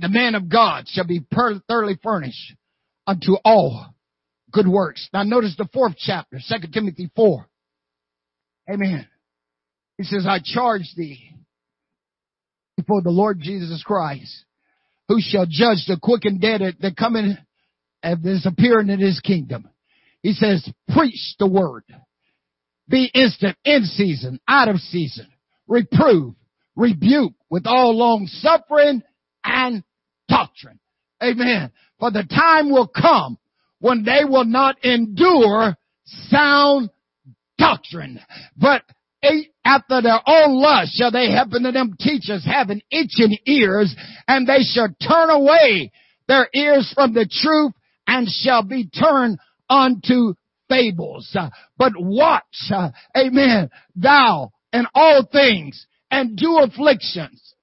The 0.00 0.08
man 0.08 0.36
of 0.36 0.48
God 0.48 0.84
shall 0.86 1.06
be 1.06 1.26
thoroughly 1.68 1.98
furnished 2.00 2.54
unto 3.08 3.32
all 3.44 3.92
good 4.52 4.68
works. 4.68 5.08
Now 5.12 5.24
notice 5.24 5.56
the 5.58 5.68
fourth 5.74 5.96
chapter, 5.98 6.38
2 6.38 6.68
Timothy 6.72 7.10
4. 7.16 7.44
Amen. 8.70 9.08
He 9.98 10.04
says, 10.04 10.26
I 10.28 10.38
charge 10.42 10.94
thee 10.96 11.30
before 12.76 13.02
the 13.02 13.10
Lord 13.10 13.40
Jesus 13.40 13.82
Christ, 13.84 14.44
who 15.08 15.16
shall 15.20 15.44
judge 15.44 15.84
the 15.86 15.98
quick 16.00 16.24
and 16.24 16.40
dead 16.40 16.62
that 16.80 16.96
come 16.96 17.16
in 17.16 17.36
and 18.02 18.24
is 18.24 18.46
appearing 18.46 18.88
in 18.88 19.00
his 19.00 19.20
kingdom. 19.20 19.68
He 20.22 20.32
says, 20.32 20.68
preach 20.94 21.34
the 21.40 21.48
word. 21.48 21.82
Be 22.88 23.10
instant, 23.12 23.56
in 23.64 23.84
season, 23.84 24.40
out 24.48 24.68
of 24.68 24.76
season. 24.76 25.26
Reprove, 25.66 26.34
rebuke 26.76 27.34
with 27.50 27.66
all 27.66 27.96
long 27.96 28.26
suffering 28.28 29.02
and 29.44 29.82
doctrine. 30.28 30.78
Amen. 31.22 31.72
For 31.98 32.12
the 32.12 32.22
time 32.22 32.70
will 32.70 32.86
come 32.88 33.36
when 33.80 34.04
they 34.04 34.24
will 34.24 34.44
not 34.44 34.82
endure 34.84 35.76
sound 36.30 36.90
doctrine, 37.58 38.20
but 38.56 38.82
after 39.64 40.00
their 40.02 40.20
own 40.26 40.60
lust 40.60 40.96
shall 40.96 41.10
they 41.10 41.30
happen 41.30 41.62
to 41.64 41.72
them 41.72 41.94
teachers 41.98 42.44
having 42.44 42.80
itching 42.90 43.36
ears, 43.46 43.94
and 44.26 44.46
they 44.46 44.62
shall 44.62 44.88
turn 45.06 45.30
away 45.30 45.90
their 46.26 46.48
ears 46.54 46.90
from 46.94 47.14
the 47.14 47.28
truth 47.30 47.72
and 48.06 48.28
shall 48.28 48.62
be 48.62 48.88
turned 48.88 49.38
unto 49.68 50.34
fables. 50.68 51.36
But 51.76 51.92
watch, 51.96 52.70
amen, 53.16 53.70
thou 53.96 54.52
in 54.72 54.86
all 54.94 55.26
things 55.30 55.86
and 56.10 56.36
do 56.36 56.58
afflictions. 56.58 57.54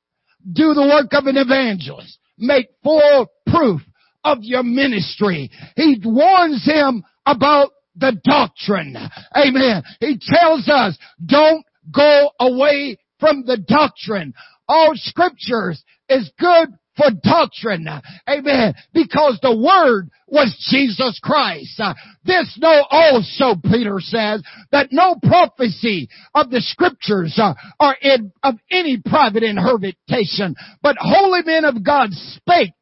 Do 0.52 0.74
the 0.74 0.82
work 0.82 1.14
of 1.14 1.26
an 1.26 1.38
evangelist. 1.38 2.20
Make 2.38 2.68
full 2.84 3.28
proof 3.48 3.82
of 4.24 4.40
your 4.42 4.64
ministry. 4.64 5.50
He 5.76 6.00
warns 6.04 6.66
him 6.66 7.04
about 7.26 7.72
the 7.96 8.20
doctrine. 8.24 8.96
Amen. 9.36 9.84
He 10.00 10.20
tells 10.22 10.68
us, 10.70 10.98
don't 11.26 11.66
go 11.94 12.32
away 12.40 12.98
from 13.20 13.46
the 13.46 13.58
doctrine. 13.58 14.34
All 14.68 14.92
scriptures 14.96 15.84
is 16.10 16.32
good 16.40 16.70
for 16.98 17.08
doctrine. 17.24 17.88
Amen. 18.30 18.74
Because 18.94 19.40
the 19.42 19.56
word 19.56 20.10
was 20.28 20.56
Jesus 20.72 21.20
Christ. 21.22 21.80
Uh, 21.80 21.94
this 22.24 22.58
know 22.60 22.84
also, 22.90 23.56
Peter 23.64 23.98
says, 24.00 24.42
that 24.72 24.90
no 24.92 25.16
prophecy 25.22 26.10
of 26.34 26.50
the 26.50 26.62
scriptures 26.62 27.38
uh, 27.38 27.54
are 27.80 27.96
in, 28.02 28.32
of 28.44 28.56
any 28.72 28.98
private 28.98 29.44
interpretation, 29.44 30.56
but 30.82 30.98
holy 31.00 31.42
men 31.44 31.66
of 31.66 31.84
God 31.84 32.10
spake 32.12 32.74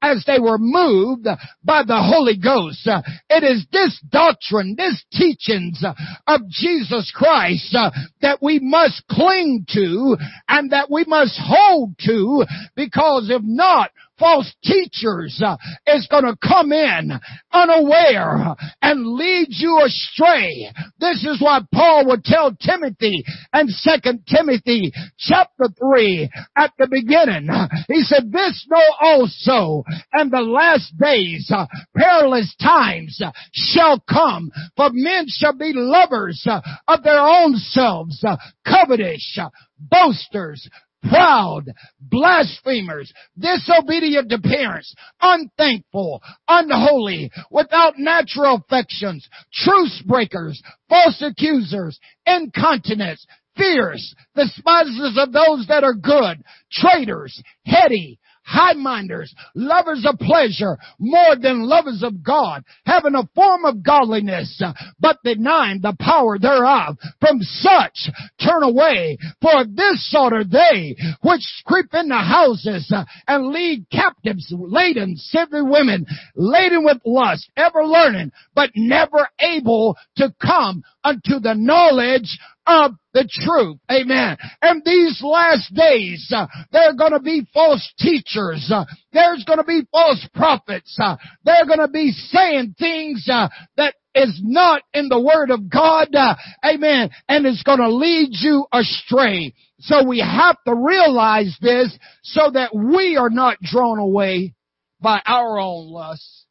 as 0.00 0.24
they 0.26 0.38
were 0.38 0.58
moved 0.58 1.26
by 1.64 1.82
the 1.82 2.00
Holy 2.00 2.36
Ghost. 2.36 2.86
Uh, 2.86 3.02
it 3.28 3.42
is 3.42 3.66
this 3.72 4.00
doctrine, 4.10 4.74
this 4.76 5.04
teachings 5.12 5.84
of 6.26 6.40
Jesus 6.48 7.12
Christ 7.14 7.76
that 8.20 8.38
we 8.40 8.58
must 8.60 9.02
cling 9.10 9.66
to 9.70 10.16
and 10.48 10.70
that 10.70 10.90
we 10.90 11.04
must 11.06 11.38
hold 11.42 11.94
to 12.06 12.44
because 12.76 13.28
if 13.30 13.42
not, 13.44 13.90
false 14.18 14.52
teachers 14.62 15.40
uh, 15.44 15.56
is 15.86 16.06
going 16.10 16.24
to 16.24 16.36
come 16.46 16.72
in 16.72 17.12
unaware 17.52 18.54
and 18.80 19.06
lead 19.06 19.48
you 19.50 19.80
astray. 19.84 20.70
This 20.98 21.24
is 21.24 21.40
what 21.40 21.70
Paul 21.72 22.06
would 22.06 22.24
tell 22.24 22.54
Timothy 22.54 23.24
and 23.52 23.68
Second 23.70 24.24
Timothy 24.26 24.92
chapter 25.18 25.66
3 25.78 26.30
at 26.56 26.72
the 26.78 26.88
beginning. 26.90 27.48
He 27.88 28.02
said, 28.02 28.30
this 28.30 28.66
know 28.70 28.82
also 29.00 29.84
and 30.12 30.30
the 30.30 30.40
last 30.40 30.92
days 30.98 31.50
uh, 31.52 31.66
perilous 31.96 32.54
times 32.60 33.20
shall 33.52 34.00
come 34.08 34.50
for 34.76 34.90
men 34.92 35.26
shall 35.28 35.56
be 35.56 35.72
lovers 35.74 36.46
uh, 36.48 36.60
of 36.88 37.02
their 37.02 37.20
own 37.20 37.56
selves, 37.56 38.24
covetous, 38.66 39.38
boasters, 39.78 40.68
proud, 41.08 41.64
blasphemers, 42.00 43.12
disobedient 43.38 44.30
to 44.30 44.38
parents, 44.38 44.94
unthankful, 45.20 46.22
unholy, 46.48 47.30
without 47.50 47.98
natural 47.98 48.56
affections, 48.56 49.28
truce 49.52 50.02
breakers, 50.06 50.62
false 50.88 51.22
accusers, 51.22 51.98
incontinents, 52.26 53.24
fierce, 53.56 54.14
despisers 54.34 55.16
of 55.18 55.32
those 55.32 55.66
that 55.68 55.84
are 55.84 55.94
good, 55.94 56.42
traitors, 56.70 57.42
heady, 57.66 58.18
high-minders, 58.44 59.34
lovers 59.54 60.04
of 60.06 60.18
pleasure, 60.18 60.76
more 60.98 61.36
than 61.40 61.62
lovers 61.68 62.02
of 62.02 62.22
God, 62.22 62.64
having 62.84 63.14
a 63.14 63.28
form 63.34 63.64
of 63.64 63.82
godliness, 63.82 64.60
uh, 64.64 64.72
but 65.00 65.18
denying 65.24 65.80
the 65.80 65.96
power 65.98 66.38
thereof. 66.38 66.96
From 67.20 67.40
such 67.40 68.10
turn 68.42 68.62
away, 68.62 69.18
for 69.40 69.64
this 69.64 70.10
sort 70.10 70.32
are 70.32 70.44
they 70.44 70.96
which 71.22 71.42
creep 71.66 71.86
into 71.92 72.16
houses 72.16 72.92
uh, 72.94 73.04
and 73.26 73.48
lead 73.48 73.86
captives 73.90 74.52
laden, 74.52 75.16
silly 75.16 75.62
women, 75.62 76.06
laden 76.34 76.84
with 76.84 76.98
lust, 77.04 77.50
ever 77.56 77.84
learning, 77.84 78.32
but 78.54 78.70
never 78.74 79.28
able 79.40 79.96
to 80.16 80.32
come 80.40 80.82
unto 81.04 81.38
the 81.40 81.54
knowledge 81.54 82.38
of 82.66 82.92
the 83.12 83.28
truth. 83.30 83.78
Amen. 83.90 84.36
And 84.60 84.82
these 84.84 85.20
last 85.22 85.72
days, 85.74 86.30
uh, 86.34 86.46
there 86.70 86.90
are 86.90 86.94
going 86.94 87.12
to 87.12 87.20
be 87.20 87.46
false 87.52 87.92
teachers. 87.98 88.70
Uh, 88.72 88.84
there's 89.12 89.44
going 89.44 89.58
to 89.58 89.64
be 89.64 89.82
false 89.90 90.26
prophets. 90.34 90.96
Uh, 91.00 91.16
they're 91.44 91.66
going 91.66 91.80
to 91.80 91.88
be 91.88 92.10
saying 92.12 92.74
things 92.78 93.26
uh, 93.30 93.48
that 93.76 93.94
is 94.14 94.40
not 94.42 94.82
in 94.92 95.08
the 95.08 95.20
Word 95.20 95.50
of 95.50 95.68
God. 95.70 96.14
Uh, 96.14 96.34
amen. 96.64 97.10
And 97.28 97.46
it's 97.46 97.62
going 97.62 97.80
to 97.80 97.92
lead 97.92 98.28
you 98.30 98.66
astray. 98.72 99.54
So 99.80 100.06
we 100.06 100.20
have 100.20 100.56
to 100.66 100.74
realize 100.74 101.56
this 101.60 101.96
so 102.22 102.50
that 102.52 102.74
we 102.74 103.16
are 103.16 103.30
not 103.30 103.58
drawn 103.60 103.98
away 103.98 104.54
by 105.00 105.20
our 105.26 105.58
own 105.58 105.88
lusts 105.88 106.46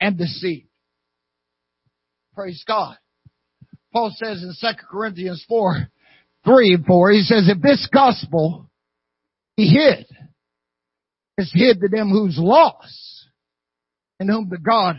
and 0.00 0.18
deceit. 0.18 0.66
Praise 2.34 2.62
God. 2.66 2.96
Paul 3.92 4.12
says 4.16 4.42
in 4.42 4.54
2 4.60 4.66
Corinthians 4.90 5.44
4, 5.48 5.76
3 6.44 6.74
and 6.74 6.86
4, 6.86 7.10
he 7.10 7.22
says, 7.22 7.48
if 7.48 7.60
this 7.60 7.88
gospel 7.92 8.70
be 9.56 9.66
hid, 9.66 10.06
it's 11.36 11.52
hid 11.52 11.80
to 11.80 11.88
them 11.88 12.10
who's 12.10 12.38
lost, 12.38 13.26
and 14.18 14.28
whom 14.28 14.48
the 14.48 14.58
God 14.58 14.96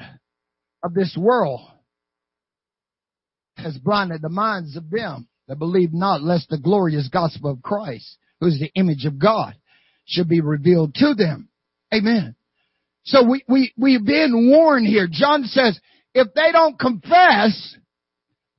of 0.83 0.93
this 0.93 1.15
world 1.17 1.61
has 3.57 3.77
blinded 3.77 4.21
the 4.21 4.29
minds 4.29 4.75
of 4.75 4.89
them 4.89 5.27
that 5.47 5.59
believe 5.59 5.93
not, 5.93 6.23
lest 6.23 6.49
the 6.49 6.57
glorious 6.57 7.07
gospel 7.11 7.51
of 7.51 7.61
Christ, 7.61 8.17
who 8.39 8.47
is 8.47 8.59
the 8.59 8.71
image 8.75 9.05
of 9.05 9.19
God, 9.19 9.53
should 10.05 10.27
be 10.27 10.41
revealed 10.41 10.95
to 10.95 11.13
them. 11.13 11.49
Amen. 11.93 12.35
So 13.03 13.23
we, 13.27 13.43
we, 13.47 13.73
we've 13.77 14.05
been 14.05 14.49
warned 14.49 14.87
here. 14.87 15.07
John 15.11 15.43
says, 15.43 15.79
if 16.13 16.33
they 16.33 16.51
don't 16.51 16.79
confess 16.79 17.75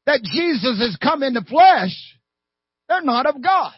that 0.07 0.23
Jesus 0.23 0.79
has 0.79 0.97
come 1.01 1.23
in 1.23 1.35
the 1.35 1.43
flesh, 1.43 1.95
they're 2.89 3.03
not 3.03 3.27
of 3.27 3.43
God. 3.43 3.73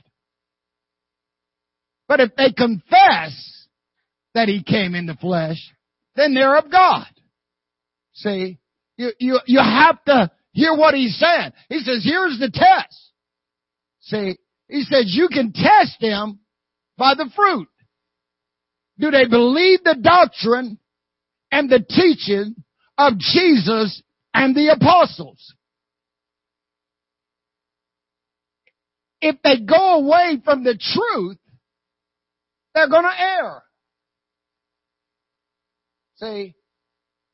But 2.09 2.21
if 2.21 2.35
they 2.37 2.51
confess 2.51 3.67
that 4.35 4.49
he 4.49 4.63
came 4.63 4.95
in 4.95 5.07
the 5.07 5.15
flesh, 5.15 5.59
then 6.17 6.35
they're 6.35 6.57
of 6.57 6.71
God. 6.71 7.07
See, 8.15 8.59
you, 8.97 9.13
you, 9.19 9.41
you 9.47 9.59
have 9.59 10.03
to 10.05 10.31
hear 10.53 10.75
what 10.75 10.95
he's 10.95 11.19
saying. 11.19 11.53
He 11.69 11.81
says, 11.81 12.05
here's 12.05 12.39
the 12.39 12.51
test. 12.53 13.11
See, 14.01 14.39
he 14.69 14.83
says 14.83 15.05
you 15.07 15.29
can 15.29 15.53
test 15.53 15.97
them 16.01 16.41
by 16.97 17.15
the 17.15 17.31
fruit. 17.35 17.69
Do 18.99 19.11
they 19.11 19.27
believe 19.27 19.81
the 19.83 19.97
doctrine 20.01 20.79
and 21.51 21.69
the 21.69 21.81
teaching 21.81 22.55
of 22.97 23.19
Jesus 23.19 24.03
and 24.33 24.55
the 24.55 24.69
apostles? 24.69 25.55
If 29.25 29.37
they 29.43 29.59
go 29.65 29.95
away 29.95 30.39
from 30.45 30.65
the 30.65 30.79
truth, 30.79 31.39
they're 32.75 32.91
going 32.91 33.05
to 33.05 33.23
err. 33.43 33.63
See, 36.17 36.55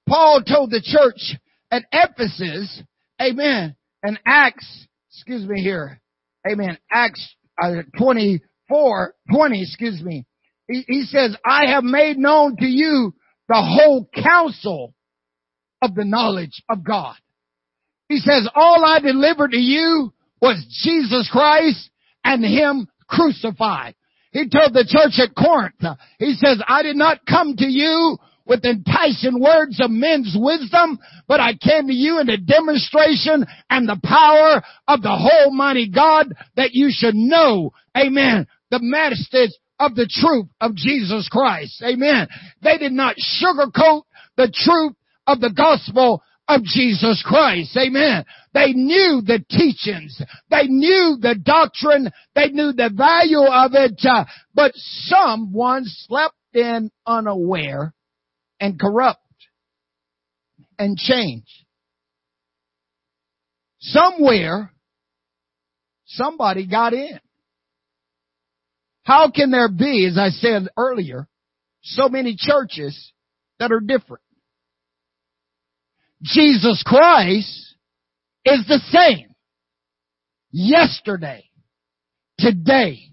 Paul 0.09 0.43
told 0.47 0.71
the 0.71 0.81
church 0.81 1.37
at 1.73 1.83
Ephesus, 1.93 2.83
amen, 3.21 3.75
and 4.05 4.21
Acts, 4.25 4.87
excuse 5.11 5.45
me 5.49 5.61
here, 5.63 6.01
amen, 6.49 6.79
Acts 6.93 7.35
uh, 7.61 7.83
24, 7.99 9.15
20, 9.35 9.63
excuse 9.63 10.01
me. 10.01 10.27
He, 10.69 10.85
he 10.87 11.03
says, 11.03 11.37
I 11.45 11.73
have 11.73 11.83
made 11.83 12.19
known 12.19 12.57
to 12.59 12.67
you 12.67 13.15
the 13.49 13.61
whole 13.61 14.09
counsel 14.15 14.95
of 15.83 15.97
the 15.97 16.05
knowledge 16.05 16.63
of 16.69 16.85
God. 16.85 17.17
He 18.09 18.19
says, 18.19 18.49
all 18.55 18.85
I 18.85 19.01
delivered 19.01 19.51
to 19.51 19.59
you 19.59 20.13
was 20.41 20.65
Jesus 20.83 21.29
Christ 21.31 21.91
and 22.25 22.45
Him 22.45 22.89
crucified. 23.07 23.95
He 24.33 24.49
told 24.49 24.73
the 24.73 24.87
church 24.87 25.19
at 25.19 25.35
Corinth, 25.35 25.99
He 26.19 26.35
says, 26.35 26.63
I 26.67 26.83
did 26.83 26.97
not 26.97 27.27
come 27.27 27.57
to 27.57 27.67
you 27.67 28.17
with 28.47 28.65
enticing 28.65 29.41
words 29.41 29.81
of 29.81 29.91
men's 29.91 30.37
wisdom, 30.39 30.99
but 31.29 31.41
I 31.41 31.55
came 31.55 31.87
to 31.87 31.95
you 31.95 32.21
in 32.21 32.29
a 32.29 32.37
demonstration 32.37 33.47
and 33.69 33.89
the 33.89 34.01
power 34.03 34.63
of 34.89 35.03
the 35.03 35.17
whole 35.17 35.53
mighty 35.53 35.89
God 35.89 36.35
that 36.57 36.71
you 36.73 36.89
should 36.91 37.15
know, 37.15 37.73
amen, 37.97 38.47
the 38.71 38.81
masters 38.83 39.57
of 39.79 39.95
the 39.95 40.09
truth 40.11 40.47
of 40.61 40.75
Jesus 40.75 41.29
Christ. 41.31 41.83
Amen. 41.83 42.29
They 42.63 42.77
did 42.79 42.93
not 42.93 43.17
sugarcoat 43.17 44.03
the 44.37 44.53
truth 44.53 44.95
of 45.27 45.41
the 45.41 45.53
gospel 45.57 46.23
of 46.49 46.65
Jesus 46.65 47.23
Christ. 47.25 47.77
Amen. 47.77 48.25
They 48.53 48.73
knew 48.73 49.23
the 49.25 49.45
teachings. 49.49 50.21
They 50.51 50.67
knew 50.67 51.19
the 51.21 51.37
doctrine. 51.41 52.11
They 52.35 52.49
knew 52.49 52.73
the 52.73 52.91
value 52.93 53.45
of 53.47 53.73
it. 53.75 54.01
Uh, 54.05 54.25
but 54.55 54.73
someone 54.75 55.85
slept 55.85 56.35
in 56.53 56.91
unaware 57.07 57.95
and 58.59 58.79
corrupt 58.79 59.21
and 60.79 60.97
change. 60.97 61.47
Somewhere, 63.79 64.73
somebody 66.07 66.67
got 66.67 66.93
in. 66.93 67.21
How 69.05 69.31
can 69.31 69.51
there 69.51 69.71
be, 69.71 70.07
as 70.11 70.19
I 70.19 70.31
said 70.31 70.69
earlier, 70.77 71.29
so 71.83 72.09
many 72.09 72.37
churches 72.37 73.13
that 73.59 73.73
are 73.73 73.81
different? 73.81 74.23
Jesus 76.23 76.83
Christ 76.85 77.70
is 78.45 78.67
the 78.67 78.81
same 78.91 79.35
yesterday, 80.51 81.45
today, 82.39 83.11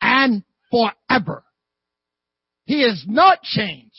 and 0.00 0.42
forever. 0.70 1.44
He 2.64 2.82
is 2.82 3.04
not 3.06 3.42
changed. 3.42 3.92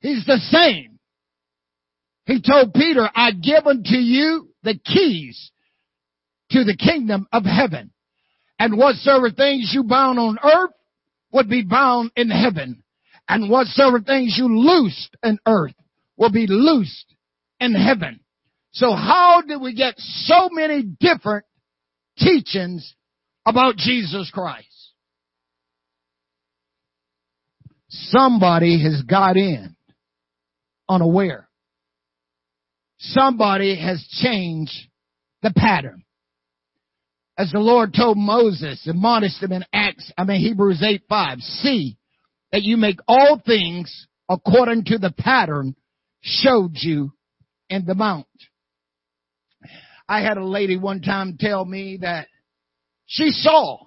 He's 0.00 0.24
the 0.26 0.38
same. 0.50 0.98
He 2.26 2.40
told 2.40 2.74
Peter, 2.74 3.08
I 3.14 3.32
give 3.32 3.66
unto 3.66 3.96
you 3.96 4.48
the 4.62 4.78
keys 4.78 5.50
to 6.50 6.64
the 6.64 6.76
kingdom 6.76 7.26
of 7.32 7.44
heaven. 7.44 7.90
And 8.58 8.78
whatsoever 8.78 9.30
things 9.30 9.72
you 9.74 9.84
bound 9.84 10.18
on 10.18 10.38
earth 10.42 10.72
would 11.32 11.48
be 11.48 11.62
bound 11.62 12.12
in 12.16 12.30
heaven. 12.30 12.82
And 13.28 13.50
whatsoever 13.50 14.00
things 14.00 14.36
you 14.38 14.46
loosed 14.46 15.16
in 15.22 15.38
earth 15.46 15.74
will 16.16 16.30
be 16.30 16.46
loosed 16.48 17.14
in 17.58 17.74
heaven. 17.74 18.20
So 18.72 18.94
how 18.94 19.42
did 19.46 19.60
we 19.60 19.74
get 19.74 19.94
so 19.98 20.48
many 20.50 20.82
different 20.82 21.44
teachings 22.18 22.94
about 23.46 23.76
Jesus 23.76 24.30
Christ? 24.32 24.66
Somebody 27.88 28.82
has 28.82 29.02
got 29.02 29.36
in 29.36 29.76
unaware. 30.88 31.48
Somebody 32.98 33.78
has 33.78 34.06
changed 34.10 34.72
the 35.42 35.52
pattern. 35.54 36.04
As 37.36 37.50
the 37.50 37.58
Lord 37.58 37.92
told 37.94 38.16
Moses, 38.16 38.86
admonished 38.86 39.42
him 39.42 39.52
in 39.52 39.64
Acts, 39.72 40.10
I 40.16 40.24
mean 40.24 40.40
Hebrews 40.40 40.82
8, 40.82 41.02
5, 41.08 41.38
see 41.40 41.98
that 42.52 42.62
you 42.62 42.76
make 42.76 43.00
all 43.08 43.42
things 43.44 44.06
according 44.28 44.84
to 44.84 44.98
the 44.98 45.12
pattern 45.12 45.74
showed 46.20 46.72
you 46.74 47.12
in 47.68 47.84
the 47.84 47.94
mount. 47.94 48.26
I 50.12 50.20
had 50.20 50.36
a 50.36 50.44
lady 50.44 50.76
one 50.76 51.00
time 51.00 51.38
tell 51.40 51.64
me 51.64 52.00
that 52.02 52.28
she 53.06 53.30
saw, 53.30 53.78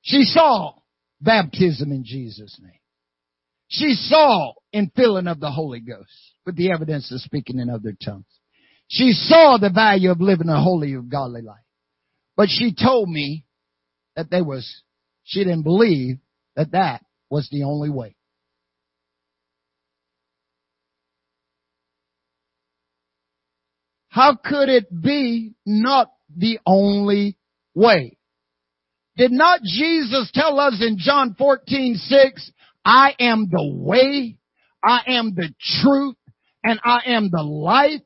she 0.00 0.24
saw 0.24 0.72
baptism 1.20 1.92
in 1.92 2.02
Jesus' 2.02 2.58
name. 2.62 2.80
She 3.68 3.92
saw 3.92 4.54
in 4.72 4.90
filling 4.96 5.26
of 5.26 5.38
the 5.38 5.50
Holy 5.50 5.80
Ghost 5.80 6.08
with 6.46 6.56
the 6.56 6.70
evidence 6.70 7.12
of 7.12 7.20
speaking 7.20 7.58
in 7.58 7.68
other 7.68 7.94
tongues. 8.02 8.24
She 8.88 9.12
saw 9.12 9.58
the 9.58 9.68
value 9.68 10.10
of 10.10 10.22
living 10.22 10.48
a 10.48 10.62
holy 10.62 10.96
godly 11.06 11.42
life. 11.42 11.58
But 12.34 12.48
she 12.48 12.74
told 12.74 13.10
me 13.10 13.44
that 14.14 14.30
there 14.30 14.44
was, 14.44 14.82
she 15.24 15.44
didn't 15.44 15.64
believe 15.64 16.20
that 16.54 16.72
that 16.72 17.04
was 17.28 17.50
the 17.52 17.64
only 17.64 17.90
way. 17.90 18.16
How 24.16 24.34
could 24.34 24.70
it 24.70 24.86
be 25.02 25.52
not 25.66 26.10
the 26.34 26.58
only 26.64 27.36
way? 27.74 28.16
Did 29.18 29.30
not 29.30 29.60
Jesus 29.62 30.30
tell 30.32 30.58
us 30.58 30.80
in 30.80 30.96
John 30.98 31.34
14, 31.36 31.96
6, 31.96 32.52
I 32.82 33.14
am 33.20 33.48
the 33.50 33.74
way, 33.74 34.38
I 34.82 35.00
am 35.08 35.34
the 35.34 35.52
truth, 35.82 36.16
and 36.64 36.80
I 36.82 37.00
am 37.08 37.28
the 37.30 37.42
life, 37.42 38.00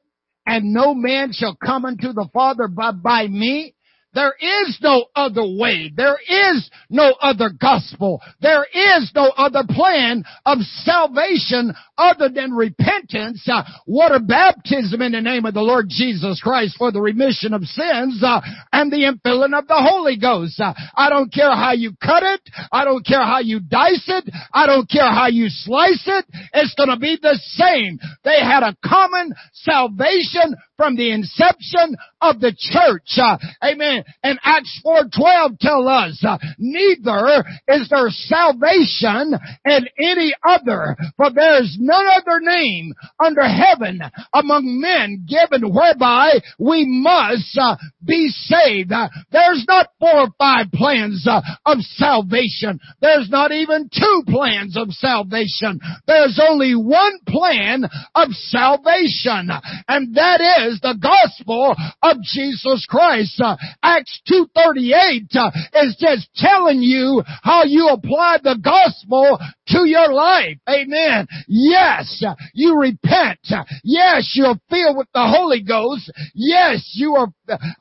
and 0.44 0.72
no 0.72 0.94
man 0.94 1.30
shall 1.32 1.54
come 1.54 1.84
unto 1.84 2.12
the 2.12 2.28
Father 2.34 2.66
but 2.66 3.00
by 3.04 3.28
me? 3.28 3.76
There 4.12 4.34
is 4.40 4.78
no 4.82 5.06
other 5.14 5.44
way. 5.44 5.92
There 5.94 6.18
is 6.28 6.68
no 6.88 7.14
other 7.20 7.50
gospel. 7.50 8.20
There 8.40 8.64
is 8.64 9.10
no 9.14 9.28
other 9.36 9.62
plan 9.68 10.24
of 10.44 10.58
salvation 10.82 11.72
other 11.96 12.28
than 12.28 12.52
repentance, 12.52 13.46
uh, 13.48 13.62
water 13.86 14.18
baptism 14.18 15.00
in 15.02 15.12
the 15.12 15.20
name 15.20 15.44
of 15.46 15.54
the 15.54 15.60
Lord 15.60 15.86
Jesus 15.88 16.40
Christ 16.40 16.76
for 16.76 16.90
the 16.90 17.00
remission 17.00 17.54
of 17.54 17.62
sins, 17.62 18.22
uh, 18.24 18.40
and 18.72 18.90
the 18.90 19.04
infilling 19.04 19.56
of 19.56 19.68
the 19.68 19.76
Holy 19.78 20.16
Ghost. 20.16 20.58
Uh, 20.60 20.74
I 20.96 21.08
don't 21.08 21.32
care 21.32 21.54
how 21.54 21.72
you 21.72 21.92
cut 22.02 22.24
it. 22.24 22.40
I 22.72 22.84
don't 22.84 23.06
care 23.06 23.22
how 23.22 23.38
you 23.38 23.60
dice 23.60 24.04
it. 24.08 24.28
I 24.52 24.66
don't 24.66 24.90
care 24.90 25.10
how 25.10 25.28
you 25.28 25.46
slice 25.48 26.02
it. 26.06 26.24
It's 26.54 26.74
gonna 26.74 26.98
be 26.98 27.16
the 27.20 27.38
same. 27.42 27.98
They 28.24 28.40
had 28.40 28.64
a 28.64 28.76
common 28.84 29.34
salvation 29.52 30.56
from 30.80 30.96
the 30.96 31.12
inception 31.12 31.94
of 32.22 32.40
the 32.40 32.56
church. 32.56 33.18
Uh, 33.18 33.36
amen. 33.62 34.02
And 34.22 34.38
Acts 34.42 34.80
4.12 34.82 35.58
tell 35.58 35.86
us, 35.86 36.24
uh, 36.26 36.38
neither 36.58 37.44
is 37.68 37.86
there 37.90 38.08
salvation 38.08 39.34
in 39.66 39.86
any 39.98 40.32
other, 40.42 40.96
for 41.18 41.30
there 41.30 41.62
is 41.62 41.76
none 41.78 42.06
other 42.16 42.40
name 42.40 42.94
under 43.22 43.42
heaven 43.42 44.00
among 44.32 44.80
men 44.80 45.26
given 45.28 45.70
whereby 45.70 46.40
we 46.58 46.86
must 46.86 47.58
uh, 47.60 47.76
be 48.02 48.28
saved. 48.28 48.90
Uh, 48.90 49.08
there's 49.32 49.66
not 49.68 49.88
four 49.98 50.20
or 50.20 50.28
five 50.38 50.72
plans 50.72 51.26
uh, 51.28 51.42
of 51.66 51.78
salvation. 51.80 52.80
There's 53.02 53.28
not 53.28 53.52
even 53.52 53.90
two 53.92 54.22
plans 54.26 54.78
of 54.78 54.92
salvation. 54.92 55.78
There's 56.06 56.40
only 56.42 56.74
one 56.74 57.18
plan 57.26 57.84
of 58.14 58.28
salvation, 58.30 59.50
and 59.86 60.14
that 60.14 60.40
is 60.40 60.69
is 60.70 60.80
the 60.80 60.96
gospel 61.00 61.74
of 62.02 62.16
Jesus 62.22 62.86
Christ. 62.88 63.40
Uh, 63.42 63.56
Acts 63.82 64.20
2.38 64.30 65.36
uh, 65.36 65.50
is 65.82 65.96
just 65.98 66.28
telling 66.36 66.80
you 66.80 67.22
how 67.42 67.64
you 67.64 67.88
apply 67.88 68.38
the 68.42 68.58
gospel 68.62 69.38
to 69.68 69.86
your 69.86 70.12
life. 70.12 70.56
Amen. 70.68 71.26
Yes, 71.48 72.22
you 72.54 72.78
repent. 72.78 73.40
Yes, 73.82 74.32
you're 74.34 74.58
filled 74.68 74.96
with 74.96 75.08
the 75.12 75.26
Holy 75.26 75.62
Ghost. 75.62 76.10
Yes, 76.34 76.92
you 76.94 77.14
are, 77.14 77.28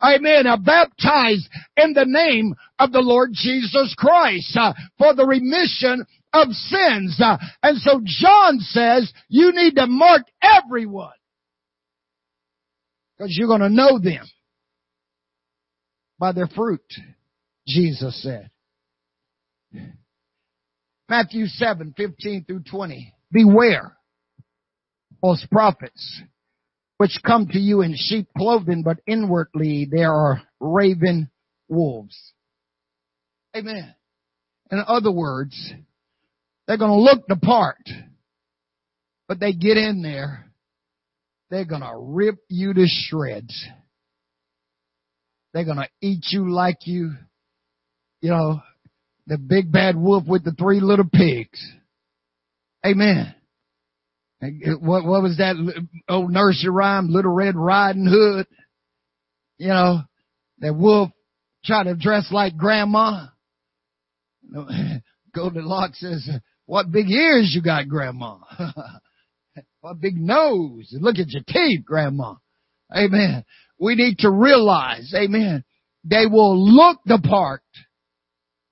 amen, 0.02 0.48
are 0.48 0.60
baptized 0.60 1.48
in 1.78 1.94
the 1.94 2.06
name 2.06 2.56
of 2.80 2.92
the 2.92 3.02
Lord 3.02 3.30
Jesus 3.34 3.94
Christ 3.98 4.58
uh, 4.60 4.74
for 4.98 5.14
the 5.14 5.26
remission 5.26 6.06
of 6.34 6.50
sins. 6.50 7.20
Uh, 7.24 7.38
and 7.64 7.78
so 7.80 8.02
John 8.04 8.60
says 8.60 9.12
you 9.28 9.52
need 9.54 9.76
to 9.76 9.88
mark 9.88 10.24
everyone 10.42 11.12
because 13.20 13.36
you're 13.38 13.48
going 13.48 13.60
to 13.60 13.70
know 13.70 14.00
them 14.00 14.26
by 16.18 16.32
their 16.32 16.48
fruit, 16.48 16.82
Jesus 17.68 18.24
said. 18.24 18.50
Matthew 21.10 21.48
7, 21.48 21.94
15 21.98 22.46
through 22.46 22.64
20. 22.72 23.14
Beware 23.32 23.98
false 25.22 25.46
prophets 25.52 26.22
which 26.98 27.20
come 27.26 27.48
to 27.48 27.60
you 27.60 27.82
in 27.82 27.96
sheep 27.96 28.28
clothing, 28.38 28.84
but 28.84 28.98
inwardly 29.06 29.88
they 29.90 30.04
are 30.04 30.42
raven 30.60 31.30
wolves. 31.68 32.18
Amen. 33.56 33.96
In 34.72 34.84
other 34.86 35.12
words, 35.12 35.74
they're 36.68 36.78
going 36.78 36.92
to 36.92 36.98
look 36.98 37.26
the 37.28 37.38
part, 37.38 37.90
but 39.28 39.40
they 39.40 39.54
get 39.54 39.78
in 39.78 40.02
there 40.02 40.49
they're 41.50 41.66
gonna 41.66 41.98
rip 41.98 42.36
you 42.50 42.74
to 42.74 42.86
shreds. 42.88 43.68
They're 45.54 45.66
gonna 45.66 45.90
eat 46.02 46.26
you 46.32 46.52
like 46.52 46.86
you, 46.86 47.14
you 48.22 48.30
know, 48.30 48.62
the 49.28 49.38
big 49.38 49.72
bad 49.72 49.96
wolf 49.96 50.26
with 50.28 50.44
the 50.44 50.52
three 50.52 50.80
little 50.80 51.10
pigs. 51.12 51.60
Amen. 52.86 53.36
What, 54.42 55.04
what 55.06 55.22
was 55.22 55.38
that 55.38 55.56
old 56.08 56.32
nursery 56.32 56.70
rhyme? 56.70 57.10
Little 57.10 57.34
Red 57.34 57.56
Riding 57.56 58.08
Hood. 58.08 58.48
You 59.58 59.68
know, 59.68 60.00
that 60.60 60.76
wolf 60.76 61.10
tried 61.66 61.84
to 61.84 61.96
dress 61.96 62.30
like 62.32 62.56
grandma. 62.58 63.28
Golden 64.54 65.02
Goldilocks 65.36 66.00
says, 66.00 66.28
what 66.66 66.92
big 66.92 67.10
ears 67.10 67.52
you 67.54 67.62
got, 67.62 67.88
grandma? 67.88 68.38
A 69.84 69.96
big 69.96 70.18
nose. 70.18 70.92
and 70.92 71.02
Look 71.02 71.18
at 71.20 71.30
your 71.30 71.44
teeth, 71.48 71.86
grandma. 71.86 72.36
Amen. 72.96 73.46
We 73.80 73.96
need 73.96 74.20
to 74.20 74.30
realize, 74.30 75.14
amen, 75.16 75.64
they 76.04 76.26
will 76.26 76.58
look 76.58 77.00
the 77.06 77.20
part 77.20 77.62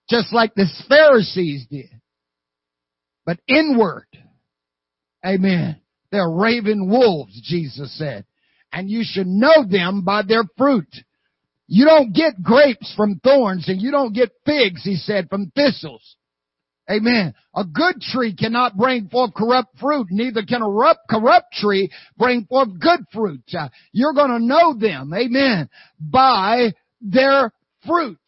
just 0.10 0.34
like 0.34 0.54
the 0.56 0.68
Pharisees 0.88 1.66
did. 1.70 1.90
But 3.26 3.40
inward, 3.48 4.08
amen, 5.26 5.82
they're 6.12 6.30
raven 6.30 6.90
wolves, 6.90 7.40
Jesus 7.44 7.98
said. 7.98 8.26
And 8.72 8.90
you 8.90 9.02
should 9.04 9.28
know 9.28 9.66
them 9.70 10.04
by 10.04 10.24
their 10.24 10.44
fruit. 10.58 10.94
You 11.68 11.86
don't 11.86 12.14
get 12.14 12.42
grapes 12.42 12.94
from 12.96 13.20
thorns 13.22 13.68
and 13.68 13.82
you 13.82 13.92
don't 13.92 14.14
get 14.14 14.32
figs, 14.46 14.84
he 14.84 14.96
said, 14.96 15.30
from 15.30 15.52
thistles. 15.56 16.16
Amen. 16.90 17.34
A 17.54 17.66
good 17.66 18.00
tree 18.00 18.34
cannot 18.34 18.78
bring 18.78 19.10
forth 19.10 19.34
corrupt 19.34 19.78
fruit, 19.80 20.08
neither 20.10 20.44
can 20.44 20.62
a 20.62 20.68
corrupt 21.10 21.54
tree 21.54 21.92
bring 22.18 22.46
forth 22.46 22.70
good 22.80 23.02
fruit. 23.12 23.44
Uh, 23.54 23.68
you're 23.92 24.14
gonna 24.14 24.40
know 24.40 24.74
them, 24.74 25.14
amen, 25.14 25.70
by 26.00 26.74
their 27.02 27.52
fruit. 27.86 28.20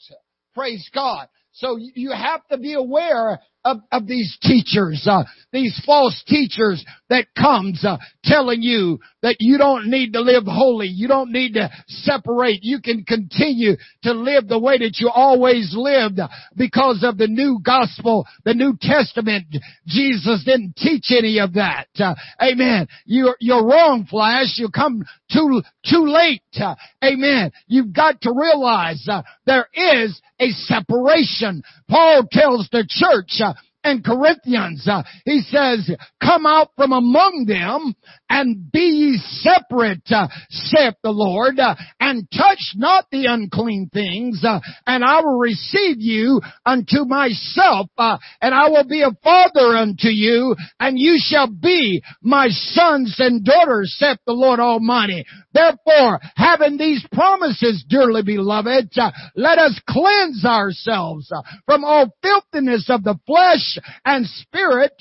Praise 0.54 0.90
God. 0.94 1.28
So 1.54 1.78
you 1.78 2.12
have 2.12 2.46
to 2.48 2.58
be 2.58 2.74
aware 2.74 3.40
of, 3.66 3.78
of 3.92 4.08
these 4.08 4.38
teachers, 4.42 5.06
uh, 5.10 5.24
these 5.52 5.80
false 5.86 6.24
teachers 6.28 6.84
that 7.10 7.28
comes 7.38 7.84
uh, 7.84 7.98
telling 8.24 8.62
you 8.62 9.00
that 9.22 9.38
you 9.40 9.58
don't 9.58 9.88
need 9.90 10.14
to 10.14 10.22
live 10.22 10.44
holy, 10.46 10.88
you 10.88 11.08
don't 11.08 11.32
need 11.32 11.54
to 11.56 11.70
separate, 11.88 12.60
you 12.64 12.80
can 12.82 13.04
continue 13.04 13.76
to 14.04 14.14
live 14.14 14.48
the 14.48 14.60
way 14.60 14.78
that 14.78 14.98
you 15.00 15.10
always 15.10 15.74
lived 15.76 16.20
because 16.56 17.04
of 17.04 17.18
the 17.18 17.28
new 17.28 17.60
gospel, 17.64 18.26
the 18.46 18.54
New 18.54 18.78
Testament. 18.80 19.46
Jesus 19.88 20.44
didn't 20.46 20.76
teach 20.78 21.08
any 21.12 21.40
of 21.40 21.54
that. 21.54 21.88
Uh, 22.00 22.16
amen. 22.42 22.88
You're, 23.06 23.36
you're 23.40 23.66
wrong, 23.66 24.08
Flash. 24.10 24.58
You 24.58 24.70
come 24.70 25.04
too, 25.32 25.62
too 25.90 26.06
late. 26.06 26.44
Uh, 26.60 26.76
amen. 27.04 27.52
You've 27.68 27.94
got 27.94 28.22
to 28.22 28.32
realize 28.34 29.06
uh, 29.10 29.24
there 29.46 29.68
is 29.74 30.20
a 30.40 30.50
separation. 30.52 31.64
Paul 31.90 32.28
tells 32.32 32.70
the 32.72 32.88
church 32.88 33.42
uh, 33.44 33.54
and 33.90 34.04
Corinthians. 34.04 34.88
Uh, 34.88 35.04
he 35.26 35.42
says, 35.42 35.90
come 36.22 36.46
out 36.46 36.70
from 36.76 36.94
among 36.94 37.46
them 37.48 37.94
and 38.30 38.72
be 38.72 38.80
ye 38.80 39.18
separate, 39.18 40.04
uh, 40.12 40.28
saith 40.50 40.96
the 41.04 41.12
Lord, 41.12 41.60
uh, 41.60 41.76
and 42.10 42.28
touch 42.32 42.74
not 42.76 43.06
the 43.12 43.26
unclean 43.28 43.88
things, 43.94 44.44
uh, 44.44 44.60
and 44.88 45.04
I 45.04 45.22
will 45.22 45.38
receive 45.38 45.98
you 46.00 46.42
unto 46.66 47.06
myself, 47.06 47.88
uh, 47.98 48.18
and 48.42 48.54
I 48.56 48.70
will 48.70 48.88
be 48.88 49.04
a 49.04 49.12
father 49.24 49.78
unto 49.78 50.08
you, 50.08 50.56
and 50.80 50.98
you 50.98 51.18
shall 51.20 51.48
be 51.48 52.02
my 52.24 52.48
sons 52.50 53.16
and 53.20 53.46
daughters, 53.46 53.96
saith 54.00 54.18
the 54.26 54.34
Lord 54.34 54.60
Almighty. 54.60 55.24
Therefore, 55.54 56.20
having 56.36 56.78
these 56.78 57.06
promises, 57.14 57.86
dearly 57.88 58.24
beloved, 58.24 58.90
uh, 58.98 59.12
let 59.36 59.60
us 59.60 59.80
cleanse 59.88 60.46
ourselves 60.46 61.32
from 61.66 61.84
all 61.84 62.08
filthiness 62.24 62.90
of 62.90 63.04
the 63.04 63.20
flesh 63.28 63.78
and 64.04 64.26
spirit, 64.26 64.94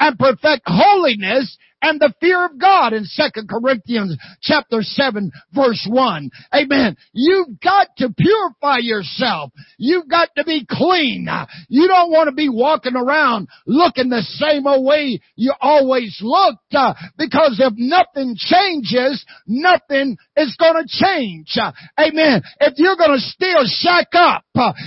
and 0.00 0.18
perfect 0.18 0.62
holiness 0.66 1.56
and 1.82 2.00
the 2.00 2.12
fear 2.20 2.44
of 2.44 2.58
God 2.58 2.92
in 2.92 3.04
2 3.04 3.46
Corinthians 3.48 4.16
chapter 4.40 4.82
7 4.82 5.30
verse 5.52 5.86
1. 5.90 6.30
Amen. 6.54 6.96
You've 7.12 7.60
got 7.60 7.88
to 7.98 8.12
purify 8.16 8.78
yourself. 8.78 9.52
You've 9.78 10.08
got 10.08 10.30
to 10.36 10.44
be 10.44 10.66
clean. 10.68 11.28
You 11.68 11.88
don't 11.88 12.10
want 12.10 12.28
to 12.28 12.34
be 12.34 12.48
walking 12.48 12.96
around 12.96 13.48
looking 13.66 14.08
the 14.08 14.22
same 14.22 14.64
way 14.84 15.20
you 15.36 15.52
always 15.60 16.18
looked 16.22 16.74
uh, 16.74 16.94
because 17.16 17.60
if 17.60 17.74
nothing 17.76 18.34
changes, 18.36 19.24
nothing 19.46 20.16
is 20.36 20.56
going 20.58 20.84
to 20.84 20.88
change. 20.88 21.56
Uh, 21.60 21.72
amen. 21.98 22.42
If 22.60 22.74
you're 22.76 22.96
going 22.96 23.18
to 23.18 23.20
still 23.20 23.64
shack 23.66 24.08
up 24.14 24.44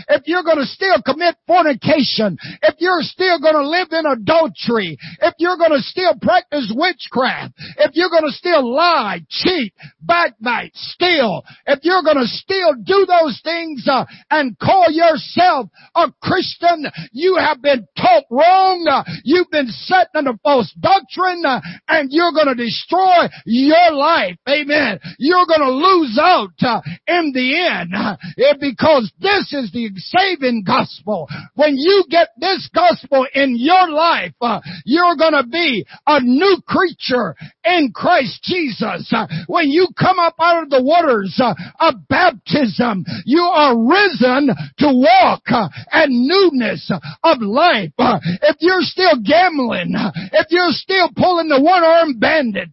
if 0.10 0.24
you're 0.26 0.44
going 0.44 0.58
to 0.58 0.66
still 0.66 1.02
commit 1.04 1.36
fornication, 1.48 2.38
if 2.62 2.76
you're 2.80 3.02
still 3.02 3.40
going 3.40 3.56
to 3.56 3.68
live 3.68 3.88
in 3.92 4.06
adultery, 4.06 4.98
if 5.22 5.34
you're 5.38 5.58
going 5.58 5.72
to 5.72 5.82
still 5.82 6.14
practice 6.22 6.72
witchcraft, 6.76 7.54
if 7.78 7.92
you're 7.94 8.10
going 8.10 8.26
to 8.26 8.32
still 8.32 8.74
lie, 8.74 9.20
cheat, 9.30 9.74
backbite, 10.02 10.76
steal, 10.76 11.44
if 11.66 11.80
you're 11.84 12.04
going 12.04 12.18
to 12.18 12.28
still 12.28 12.74
do 12.84 13.06
those 13.06 13.40
things 13.44 13.88
uh, 13.90 14.06
and 14.30 14.58
call 14.60 14.88
yourself 14.90 15.70
a 15.96 16.12
Christian, 16.22 16.86
you 17.12 17.38
have 17.38 17.62
been 17.62 17.88
taught 17.98 18.24
wrong. 18.30 18.86
Uh, 18.90 19.04
you've 19.24 19.52
been 19.52 19.68
set 19.68 20.08
under 20.16 20.34
false 20.44 20.74
doctrine, 20.80 21.44
uh, 21.46 21.62
and 21.88 22.10
you're 22.12 22.32
going 22.32 22.48
to 22.48 22.56
destroy 22.56 23.28
your 23.46 23.92
life. 23.92 24.38
Amen. 24.48 25.00
You're 25.18 25.46
going 25.46 25.62
to 25.62 25.72
lose 25.72 26.20
out 26.22 26.54
uh, 26.62 26.82
in 27.08 27.32
the 27.34 27.68
end 27.68 27.94
uh, 27.96 28.18
because 28.60 29.12
this 29.20 29.54
is 29.54 29.61
the 29.72 29.92
saving 29.96 30.64
gospel. 30.66 31.28
When 31.56 31.76
you 31.78 32.06
get 32.10 32.30
this 32.38 32.70
gospel 32.74 33.28
in 33.34 33.56
your 33.58 33.90
life, 33.90 34.34
uh, 34.42 34.62
you're 34.86 35.16
to 35.34 35.46
be 35.46 35.86
a 36.08 36.20
new 36.22 36.58
creature 36.68 37.36
in 37.64 37.92
Christ 37.94 38.44
Jesus. 38.44 39.12
Uh, 39.12 39.28
when 39.48 39.70
you 39.70 39.88
come 39.98 40.20
up 40.20 40.36
out 40.40 40.64
of 40.64 40.70
the 40.70 40.82
waters 40.82 41.40
uh, 41.42 41.54
of 41.80 42.08
baptism, 42.08 43.06
you 43.26 43.42
are 43.42 43.78
risen 43.78 44.50
to 44.80 44.88
walk 44.88 45.44
uh, 45.48 45.70
and 45.92 46.28
newness 46.28 46.92
of 47.24 47.38
life. 47.42 47.92
If 47.98 48.58
you're 48.60 48.82
still 48.82 49.22
gambling, 49.24 49.94
if 50.34 50.48
you're 50.50 50.72
still 50.72 51.10
pulling 51.16 51.50
the 51.50 51.62
one-armed 51.62 52.20
bandit, 52.20 52.70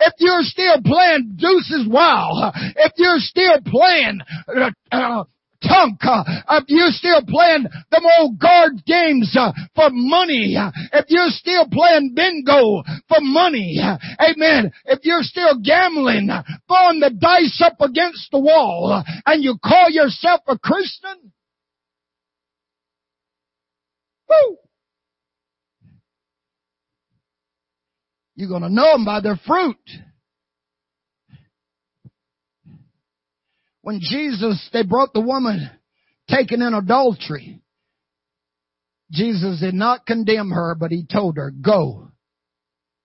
if 0.00 0.14
you're 0.18 0.42
still 0.42 0.80
playing 0.82 1.36
deuces 1.36 1.86
wild, 1.88 2.54
if 2.76 2.92
you're 2.96 3.18
still 3.18 3.58
playing 3.64 4.20
uh, 4.48 4.70
uh, 4.92 5.24
tunk. 5.62 6.00
Uh, 6.02 6.24
if 6.50 6.64
you're 6.68 6.90
still 6.90 7.22
playing 7.26 7.64
them 7.90 8.02
old 8.18 8.38
guard 8.38 8.84
games 8.86 9.34
uh, 9.38 9.52
for 9.74 9.88
money, 9.90 10.56
uh, 10.58 10.70
if 10.92 11.06
you're 11.08 11.30
still 11.30 11.66
playing 11.70 12.12
bingo 12.14 12.82
for 13.08 13.18
money, 13.20 13.80
amen. 13.80 14.72
If 14.84 15.00
you're 15.02 15.22
still 15.22 15.58
gambling, 15.62 16.28
throwing 16.68 17.00
the 17.00 17.10
dice 17.10 17.62
up 17.64 17.80
against 17.80 18.30
the 18.30 18.40
wall, 18.40 19.02
and 19.26 19.42
you 19.42 19.58
call 19.62 19.90
yourself 19.90 20.40
a 20.48 20.58
Christian, 20.58 21.32
woo, 24.28 24.56
you're 28.34 28.48
gonna 28.48 28.68
know 28.68 28.92
them 28.92 29.04
by 29.04 29.20
their 29.20 29.36
fruit. 29.46 29.76
When 33.88 34.00
Jesus, 34.00 34.68
they 34.74 34.82
brought 34.82 35.14
the 35.14 35.20
woman 35.22 35.70
taken 36.28 36.60
in 36.60 36.74
adultery. 36.74 37.62
Jesus 39.10 39.60
did 39.60 39.72
not 39.72 40.04
condemn 40.04 40.50
her, 40.50 40.74
but 40.78 40.90
he 40.90 41.06
told 41.10 41.38
her, 41.38 41.50
go 41.50 42.10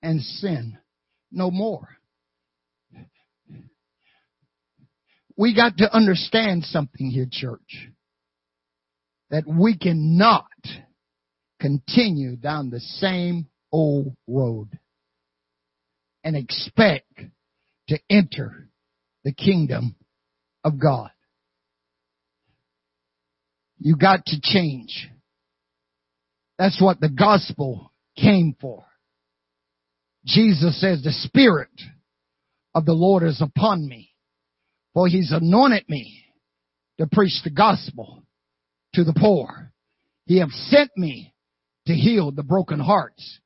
and 0.02 0.20
sin 0.20 0.78
no 1.32 1.52
more. 1.52 1.88
We 5.38 5.56
got 5.56 5.78
to 5.78 5.96
understand 5.96 6.66
something 6.66 7.10
here, 7.10 7.28
church. 7.32 7.88
That 9.30 9.46
we 9.48 9.78
cannot 9.78 10.44
continue 11.62 12.36
down 12.36 12.72
the 12.72 12.82
same 12.82 13.48
old 13.72 14.18
road 14.28 14.68
and 16.26 16.36
expect 16.36 17.22
to 17.88 18.00
enter 18.10 18.68
the 19.24 19.32
kingdom 19.32 19.96
of 20.64 20.80
God. 20.80 21.12
You 23.80 23.96
got 23.96 24.26
to 24.28 24.40
change. 24.42 25.10
That's 26.58 26.82
what 26.82 27.00
the 27.00 27.10
gospel 27.10 27.92
came 28.18 28.56
for. 28.60 28.86
Jesus 30.26 30.80
says 30.80 31.02
the 31.04 31.12
spirit 31.12 31.70
of 32.74 32.86
the 32.86 32.94
Lord 32.94 33.24
is 33.24 33.42
upon 33.42 33.88
me 33.88 34.14
for 34.94 35.08
he's 35.08 35.32
anointed 35.32 35.90
me 35.90 36.26
to 37.00 37.08
preach 37.12 37.42
the 37.44 37.50
gospel 37.50 38.24
to 38.94 39.04
the 39.04 39.14
poor. 39.14 39.72
He 40.26 40.40
have 40.40 40.52
sent 40.52 40.92
me 40.96 41.34
to 41.88 41.94
heal 41.94 42.32
the 42.32 42.44
broken 42.44 42.80
hearts, 42.80 43.40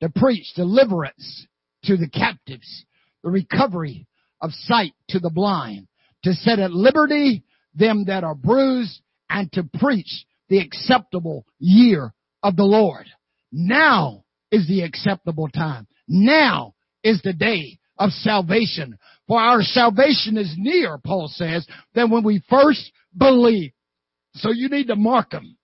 to 0.00 0.08
preach 0.08 0.52
deliverance 0.56 1.46
to 1.84 1.96
the 1.96 2.08
captives, 2.08 2.84
the 3.22 3.30
recovery 3.30 4.06
of 4.40 4.50
sight 4.52 4.92
to 5.10 5.18
the 5.18 5.30
blind, 5.30 5.86
to 6.24 6.34
set 6.34 6.58
at 6.58 6.72
liberty 6.72 7.44
them 7.74 8.04
that 8.06 8.24
are 8.24 8.34
bruised 8.34 9.00
and 9.30 9.50
to 9.52 9.64
preach 9.78 10.26
the 10.48 10.58
acceptable 10.58 11.46
year 11.58 12.12
of 12.42 12.56
the 12.56 12.64
Lord. 12.64 13.06
Now 13.52 14.24
is 14.50 14.66
the 14.68 14.82
acceptable 14.82 15.48
time. 15.48 15.86
Now 16.06 16.74
is 17.02 17.20
the 17.22 17.32
day 17.32 17.78
of 17.98 18.10
salvation. 18.10 18.98
For 19.26 19.40
our 19.40 19.62
salvation 19.62 20.36
is 20.36 20.54
near, 20.56 20.98
Paul 20.98 21.28
says, 21.28 21.66
than 21.94 22.10
when 22.10 22.24
we 22.24 22.42
first 22.50 22.92
believed. 23.16 23.74
So 24.34 24.50
you 24.50 24.68
need 24.68 24.88
to 24.88 24.96
mark 24.96 25.30
them. 25.30 25.56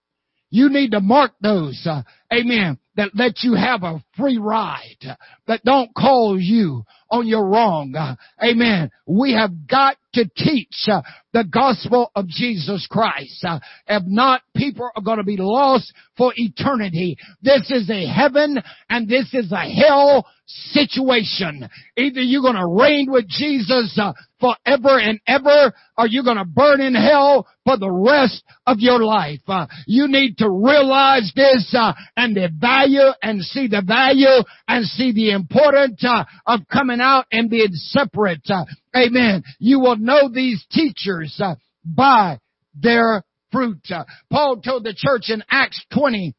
You 0.50 0.68
need 0.68 0.92
to 0.92 1.00
mark 1.00 1.32
those, 1.40 1.80
uh, 1.88 2.02
amen, 2.32 2.78
that 2.96 3.14
let 3.14 3.42
you 3.42 3.54
have 3.54 3.84
a 3.84 4.02
free 4.16 4.38
ride, 4.38 5.16
that 5.46 5.64
don't 5.64 5.94
call 5.94 6.40
you 6.40 6.84
on 7.08 7.28
your 7.28 7.46
wrong. 7.46 7.94
Uh, 7.94 8.16
amen. 8.42 8.90
We 9.06 9.34
have 9.34 9.68
got 9.68 9.96
to 10.14 10.24
teach 10.36 10.88
uh, 10.88 11.02
the 11.32 11.44
gospel 11.44 12.10
of 12.14 12.26
Jesus 12.28 12.86
Christ. 12.90 13.44
Uh, 13.44 13.60
if 13.86 14.02
not, 14.06 14.42
people 14.56 14.88
are 14.94 15.02
going 15.02 15.18
to 15.18 15.24
be 15.24 15.36
lost 15.38 15.92
for 16.16 16.32
eternity. 16.36 17.16
This 17.42 17.70
is 17.70 17.88
a 17.90 18.06
heaven 18.06 18.60
and 18.88 19.08
this 19.08 19.32
is 19.32 19.52
a 19.52 19.68
hell 19.68 20.26
situation. 20.46 21.68
Either 21.96 22.20
you're 22.20 22.42
going 22.42 22.56
to 22.56 22.66
reign 22.66 23.06
with 23.10 23.28
Jesus 23.28 23.96
uh, 24.00 24.12
forever 24.40 24.98
and 24.98 25.20
ever, 25.26 25.72
or 25.96 26.06
you're 26.06 26.24
going 26.24 26.38
to 26.38 26.44
burn 26.44 26.80
in 26.80 26.94
hell 26.94 27.46
for 27.64 27.76
the 27.76 27.90
rest 27.90 28.42
of 28.66 28.78
your 28.80 29.04
life. 29.04 29.40
Uh, 29.46 29.66
you 29.86 30.08
need 30.08 30.38
to 30.38 30.50
realize 30.50 31.30
this 31.36 31.74
uh, 31.78 31.92
and 32.16 32.36
the 32.36 32.48
value 32.58 33.12
and 33.22 33.42
see 33.42 33.68
the 33.68 33.82
value 33.86 34.42
and 34.66 34.84
see 34.86 35.12
the 35.12 35.30
importance 35.30 36.02
uh, 36.04 36.24
of 36.46 36.60
coming 36.72 37.00
out 37.00 37.26
and 37.30 37.50
being 37.50 37.72
separate. 37.72 38.42
Uh, 38.48 38.64
Amen. 38.96 39.44
You 39.60 39.78
will 39.78 39.96
know 39.96 40.28
these 40.28 40.64
teachers 40.70 41.19
uh, 41.40 41.54
by 41.84 42.38
their 42.74 43.24
fruit. 43.50 43.80
Uh, 43.90 44.04
Paul 44.30 44.60
told 44.60 44.84
the 44.84 44.94
church 44.96 45.28
in 45.28 45.42
Acts 45.50 45.84
20, 45.92 46.34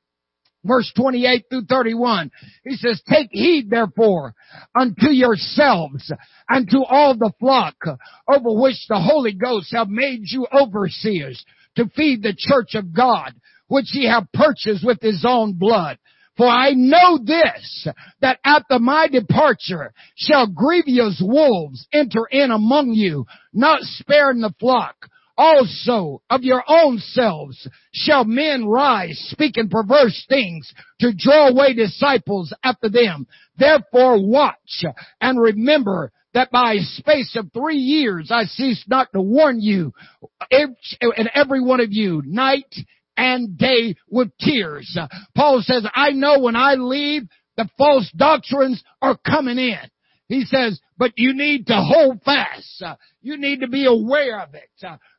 verse 0.64 0.92
28 0.96 1.46
through 1.50 1.66
31. 1.66 2.32
He 2.64 2.76
says, 2.76 3.02
take 3.10 3.30
heed 3.32 3.70
therefore 3.70 4.34
unto 4.80 5.10
yourselves 5.10 6.12
and 6.50 6.70
to 6.70 6.84
all 6.84 7.16
the 7.16 7.32
flock 7.40 7.76
over 8.28 8.62
which 8.62 8.86
the 8.88 9.00
Holy 9.00 9.34
Ghost 9.34 9.74
have 9.74 9.90
made 9.90 10.22
you 10.26 10.48
overseers 10.54 11.44
to 11.76 11.90
feed 11.96 12.22
the 12.22 12.36
church 12.38 12.76
of 12.76 12.94
God, 12.94 13.34
which 13.68 13.88
he 13.92 14.08
have 14.08 14.32
purchased 14.34 14.86
with 14.86 15.02
his 15.02 15.26
own 15.28 15.54
blood. 15.54 15.98
For 16.38 16.48
I 16.48 16.72
know 16.72 17.20
this, 17.24 17.88
that 18.22 18.40
after 18.46 18.80
my 18.80 19.08
departure 19.08 19.94
shall 20.16 20.48
grievous 20.48 21.22
wolves 21.24 21.88
enter 21.94 22.26
in 22.32 22.52
among 22.52 22.94
you, 22.94 23.26
not 23.54 23.82
sparing 23.82 24.40
the 24.42 24.54
flock. 24.60 24.96
Also 25.38 26.22
of 26.30 26.44
your 26.44 26.64
own 26.68 27.00
selves 27.00 27.68
shall 27.94 28.26
men 28.26 28.66
rise 28.66 29.18
speaking 29.32 29.70
perverse 29.70 30.26
things 30.30 30.72
to 31.00 31.14
draw 31.18 31.48
away 31.48 31.74
disciples 31.74 32.54
after 32.64 32.90
them. 32.90 33.26
Therefore 33.58 34.24
watch 34.24 34.84
and 35.20 35.40
remember 35.40 36.12
that 36.34 36.52
by 36.52 36.78
space 36.78 37.36
of 37.36 37.52
three 37.54 37.78
years 37.78 38.30
I 38.32 38.44
cease 38.44 38.84
not 38.88 39.08
to 39.14 39.22
warn 39.22 39.60
you 39.62 39.94
and 40.52 41.30
every 41.34 41.62
one 41.62 41.80
of 41.80 41.92
you 41.92 42.22
night 42.26 42.74
and 43.22 43.56
day 43.56 43.96
with 44.10 44.32
tears. 44.40 44.98
Paul 45.36 45.62
says, 45.62 45.86
I 45.94 46.10
know 46.10 46.40
when 46.40 46.56
I 46.56 46.74
leave, 46.74 47.28
the 47.56 47.70
false 47.78 48.12
doctrines 48.16 48.84
are 49.00 49.16
coming 49.16 49.60
in. 49.60 49.78
He 50.28 50.46
says, 50.46 50.80
but 50.98 51.12
you 51.18 51.34
need 51.36 51.68
to 51.68 51.76
hold 51.76 52.24
fast. 52.24 52.84
You 53.22 53.38
need 53.38 53.60
to 53.60 53.68
be 53.68 53.86
aware 53.86 54.40
of 54.42 54.56
it. 54.56 54.70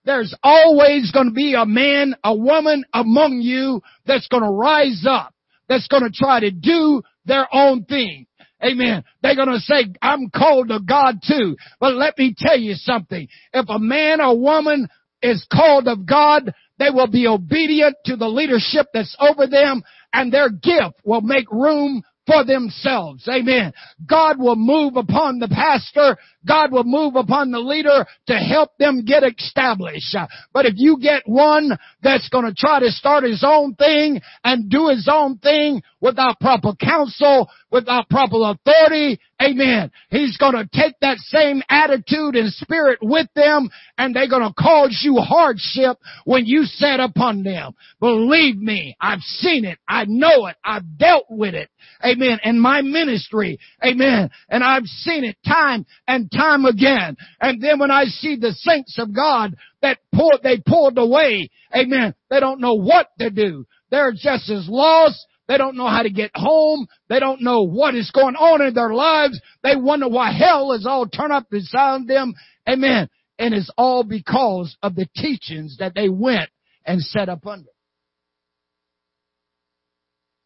There's 0.05 0.35
always 0.43 1.13
going 1.13 1.29
to 1.29 1.33
be 1.33 1.55
a 1.55 1.67
man, 1.67 2.17
a 2.25 2.35
woman 2.35 2.85
among 2.93 3.41
you 3.41 3.83
that's 4.05 4.27
going 4.27 4.43
to 4.43 4.51
rise 4.51 5.05
up, 5.09 5.33
that's 5.69 5.87
going 5.87 6.03
to 6.03 6.11
try 6.13 6.41
to 6.41 6.51
do 6.51 7.03
their 7.25 7.47
own 7.55 7.85
thing. 7.85 8.27
Amen. 8.65 9.05
They're 9.23 9.37
going 9.37 9.53
to 9.53 9.61
say, 9.61 9.95
I'm 10.01 10.31
called 10.31 10.69
to 10.69 10.81
God 10.81 11.21
too. 11.27 11.57
But 11.79 11.95
let 11.95 12.17
me 12.19 12.35
tell 12.37 12.59
you 12.59 12.75
something. 12.75 13.29
If 13.53 13.69
a 13.69 13.79
man 13.79 14.21
or 14.21 14.39
woman 14.39 14.89
is 15.21 15.47
called 15.53 15.89
of 15.89 16.07
God, 16.07 16.53
they 16.83 16.91
will 16.91 17.07
be 17.07 17.29
obedient 17.29 17.95
to 18.07 18.17
the 18.17 18.27
leadership 18.27 18.87
that's 18.93 19.17
over 19.21 19.47
them 19.47 19.83
and 20.13 20.33
their 20.33 20.51
gift 20.51 20.97
will 21.05 21.21
make 21.21 21.51
room 21.51 22.03
for 22.27 22.45
themselves. 22.45 23.29
Amen. 23.29 23.73
God 24.05 24.39
will 24.39 24.57
move 24.57 24.97
upon 24.97 25.39
the 25.39 25.49
pastor. 25.49 26.17
God 26.47 26.73
will 26.73 26.85
move 26.85 27.17
upon 27.17 27.51
the 27.51 27.59
leader 27.59 28.07
to 28.27 28.35
help 28.35 28.77
them 28.79 29.05
get 29.05 29.23
established. 29.23 30.17
But 30.53 30.67
if 30.67 30.75
you 30.77 30.99
get 31.01 31.23
one 31.27 31.79
that's 32.03 32.29
going 32.29 32.47
to 32.47 32.55
try 32.55 32.81
to 32.81 32.91
start 32.91 33.25
his 33.25 33.45
own 33.47 33.75
thing 33.75 34.21
and 34.45 34.71
do 34.71 34.89
his 34.89 35.09
own 35.11 35.39
thing 35.39 35.83
without 36.01 36.41
proper 36.41 36.73
counsel, 36.75 37.49
without 37.71 38.09
proper 38.09 38.37
authority, 38.41 39.21
amen, 39.41 39.91
he's 40.11 40.37
going 40.37 40.55
to 40.55 40.69
take 40.73 40.95
that 41.01 41.19
same 41.19 41.63
attitude 41.69 42.35
and 42.35 42.53
spirit 42.53 42.99
with 43.03 43.29
them 43.35 43.71
and 43.99 44.15
they're 44.15 44.29
going 44.29 44.43
to 44.43 44.55
cause 44.55 45.01
you 45.05 45.17
hardship 45.17 45.99
when 46.25 46.47
you 46.47 46.65
set 46.65 47.01
upon 47.01 47.43
them. 47.43 47.73
Believe 48.01 48.57
me, 48.57 48.97
I've 49.01 49.21
seen 49.21 49.65
it. 49.65 49.79
I 49.89 50.05
know 50.07 50.47
it. 50.47 50.57
I've 50.65 50.99
dealt 50.99 51.27
with 51.29 51.55
it. 51.55 51.71
Amen. 52.05 52.41
In 52.45 52.59
my 52.59 52.83
ministry. 52.83 53.59
Amen. 53.85 54.31
And 54.49 54.65
I've 54.65 54.87
seen 54.87 55.25
it 55.25 55.37
time 55.47 55.87
and 56.07 56.31
time 56.33 56.65
again. 56.65 57.17
And 57.41 57.63
then 57.63 57.79
when 57.79 57.91
I 57.91 58.05
see 58.05 58.37
the 58.37 58.53
saints 58.53 58.97
of 58.99 59.15
God 59.15 59.55
that 59.83 59.99
pulled, 60.13 60.41
they 60.43 60.59
pulled 60.59 60.99
away. 60.99 61.51
Amen. 61.75 62.15
They 62.31 62.41
don't 62.41 62.61
know 62.61 62.75
what 62.75 63.09
to 63.19 63.31
do. 63.31 63.67
They're 63.91 64.13
just 64.13 64.51
as 64.51 64.69
lost. 64.69 65.27
They 65.49 65.59
don't 65.59 65.77
know 65.77 65.89
how 65.89 66.03
to 66.03 66.11
get 66.11 66.31
home. 66.35 66.87
They 67.09 67.21
don't 67.21 67.43
know 67.43 67.63
what 67.63 67.95
is 67.95 68.11
going 68.11 68.37
on 68.37 68.63
in 68.63 68.75
their 68.75 68.95
lives. 68.95 69.41
They 69.63 69.77
wonder 69.77 70.09
why 70.09 70.33
hell 70.33 70.73
is 70.73 70.87
all 70.87 71.07
turned 71.07 71.33
up 71.33 71.51
beside 71.51 72.07
them. 72.07 72.35
Amen. 72.69 73.09
And 73.39 73.55
it's 73.55 73.71
all 73.77 74.05
because 74.05 74.77
of 74.83 74.95
the 74.95 75.09
teachings 75.17 75.77
that 75.79 75.95
they 75.95 76.09
went 76.09 76.49
and 76.87 77.03
set 77.03 77.29
up 77.29 77.47
under. 77.47 77.69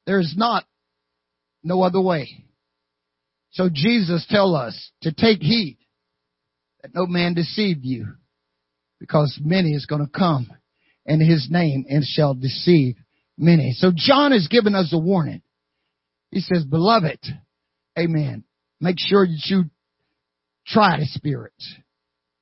There's 0.06 0.34
not 0.36 0.64
no 1.62 1.82
other 1.82 2.00
way. 2.00 2.45
So 3.56 3.70
Jesus 3.72 4.26
tell 4.28 4.54
us 4.54 4.90
to 5.00 5.12
take 5.12 5.40
heed 5.40 5.78
that 6.82 6.94
no 6.94 7.06
man 7.06 7.32
deceive 7.32 7.78
you 7.86 8.06
because 9.00 9.40
many 9.42 9.70
is 9.70 9.86
going 9.86 10.04
to 10.04 10.12
come 10.12 10.50
in 11.06 11.20
his 11.20 11.48
name 11.50 11.86
and 11.88 12.04
shall 12.04 12.34
deceive 12.34 12.96
many. 13.38 13.72
So 13.72 13.92
John 13.96 14.32
has 14.32 14.46
given 14.48 14.74
us 14.74 14.92
a 14.92 14.98
warning. 14.98 15.40
He 16.30 16.40
says, 16.40 16.66
beloved, 16.66 17.18
amen. 17.98 18.44
Make 18.78 18.96
sure 18.98 19.26
that 19.26 19.42
you 19.46 19.70
try 20.66 20.98
the 20.98 21.06
spirits. 21.06 21.76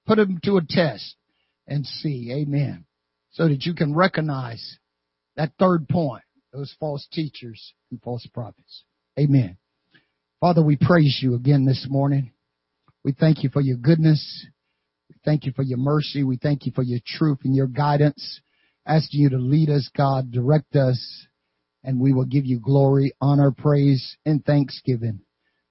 Put 0.07 0.17
them 0.17 0.41
to 0.43 0.57
a 0.57 0.63
test 0.69 1.15
and 1.69 1.87
see, 1.87 2.33
amen. 2.33 2.87
So 3.31 3.47
that 3.47 3.65
you 3.65 3.75
can 3.75 3.95
recognize 3.95 4.79
that 5.37 5.53
third 5.61 5.89
point, 5.89 6.25
those 6.53 6.75
false 6.81 7.07
teachers 7.13 7.73
and 7.93 8.03
false 8.03 8.27
prophets. 8.35 8.83
Amen. 9.17 9.59
Father, 10.45 10.63
we 10.63 10.77
praise 10.79 11.21
you 11.23 11.35
again 11.37 11.65
this 11.65 11.87
morning. 11.89 12.31
We 13.03 13.13
thank 13.13 13.43
you 13.43 13.49
for 13.49 13.63
your 13.63 13.79
goodness. 13.79 14.47
We 15.09 15.17
thank 15.25 15.47
you 15.47 15.53
for 15.57 15.63
your 15.63 15.79
mercy. 15.79 16.23
We 16.23 16.37
thank 16.37 16.67
you 16.67 16.73
for 16.75 16.83
your 16.83 17.01
truth 17.03 17.39
and 17.45 17.57
your 17.57 17.67
guidance. 17.67 18.43
Asking 18.87 19.23
you 19.23 19.31
to 19.31 19.39
lead 19.39 19.71
us, 19.71 19.89
God, 19.97 20.31
direct 20.31 20.77
us, 20.77 21.27
and 21.83 21.99
we 21.99 22.13
will 22.13 22.27
give 22.27 22.45
you 22.45 22.61
glory, 22.61 23.15
honor, 23.23 23.53
praise, 23.57 24.19
and 24.27 24.45
thanksgiving 24.45 25.21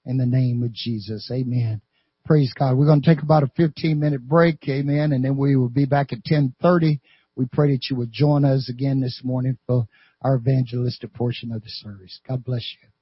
in 0.08 0.18
the 0.18 0.26
name 0.26 0.64
of 0.64 0.74
Jesus. 0.74 1.30
Amen. 1.32 1.80
Praise 2.26 2.52
God. 2.58 2.76
We're 2.76 2.88
going 2.88 3.04
to 3.04 3.08
take 3.08 3.22
about 3.22 3.44
a 3.44 3.52
15 3.56 4.00
minute 4.00 4.28
break. 4.28 4.68
Amen. 4.68 5.12
And 5.12 5.24
then 5.24 5.38
we 5.38 5.56
will 5.56 5.70
be 5.70 5.86
back 5.86 6.12
at 6.14 6.26
1030. 6.28 7.00
We 7.36 7.46
pray 7.46 7.74
that 7.74 7.92
you 7.92 7.96
would 7.98 8.12
join 8.12 8.44
us 8.44 8.70
again 8.70 9.02
this 9.02 9.22
morning 9.24 9.60
for 9.68 9.88
our 10.24 10.38
evangelistic 10.38 11.14
portion 11.14 11.52
of 11.52 11.62
the 11.62 11.70
service. 11.70 12.20
God 12.28 12.44
bless 12.44 12.68
you. 12.82 12.93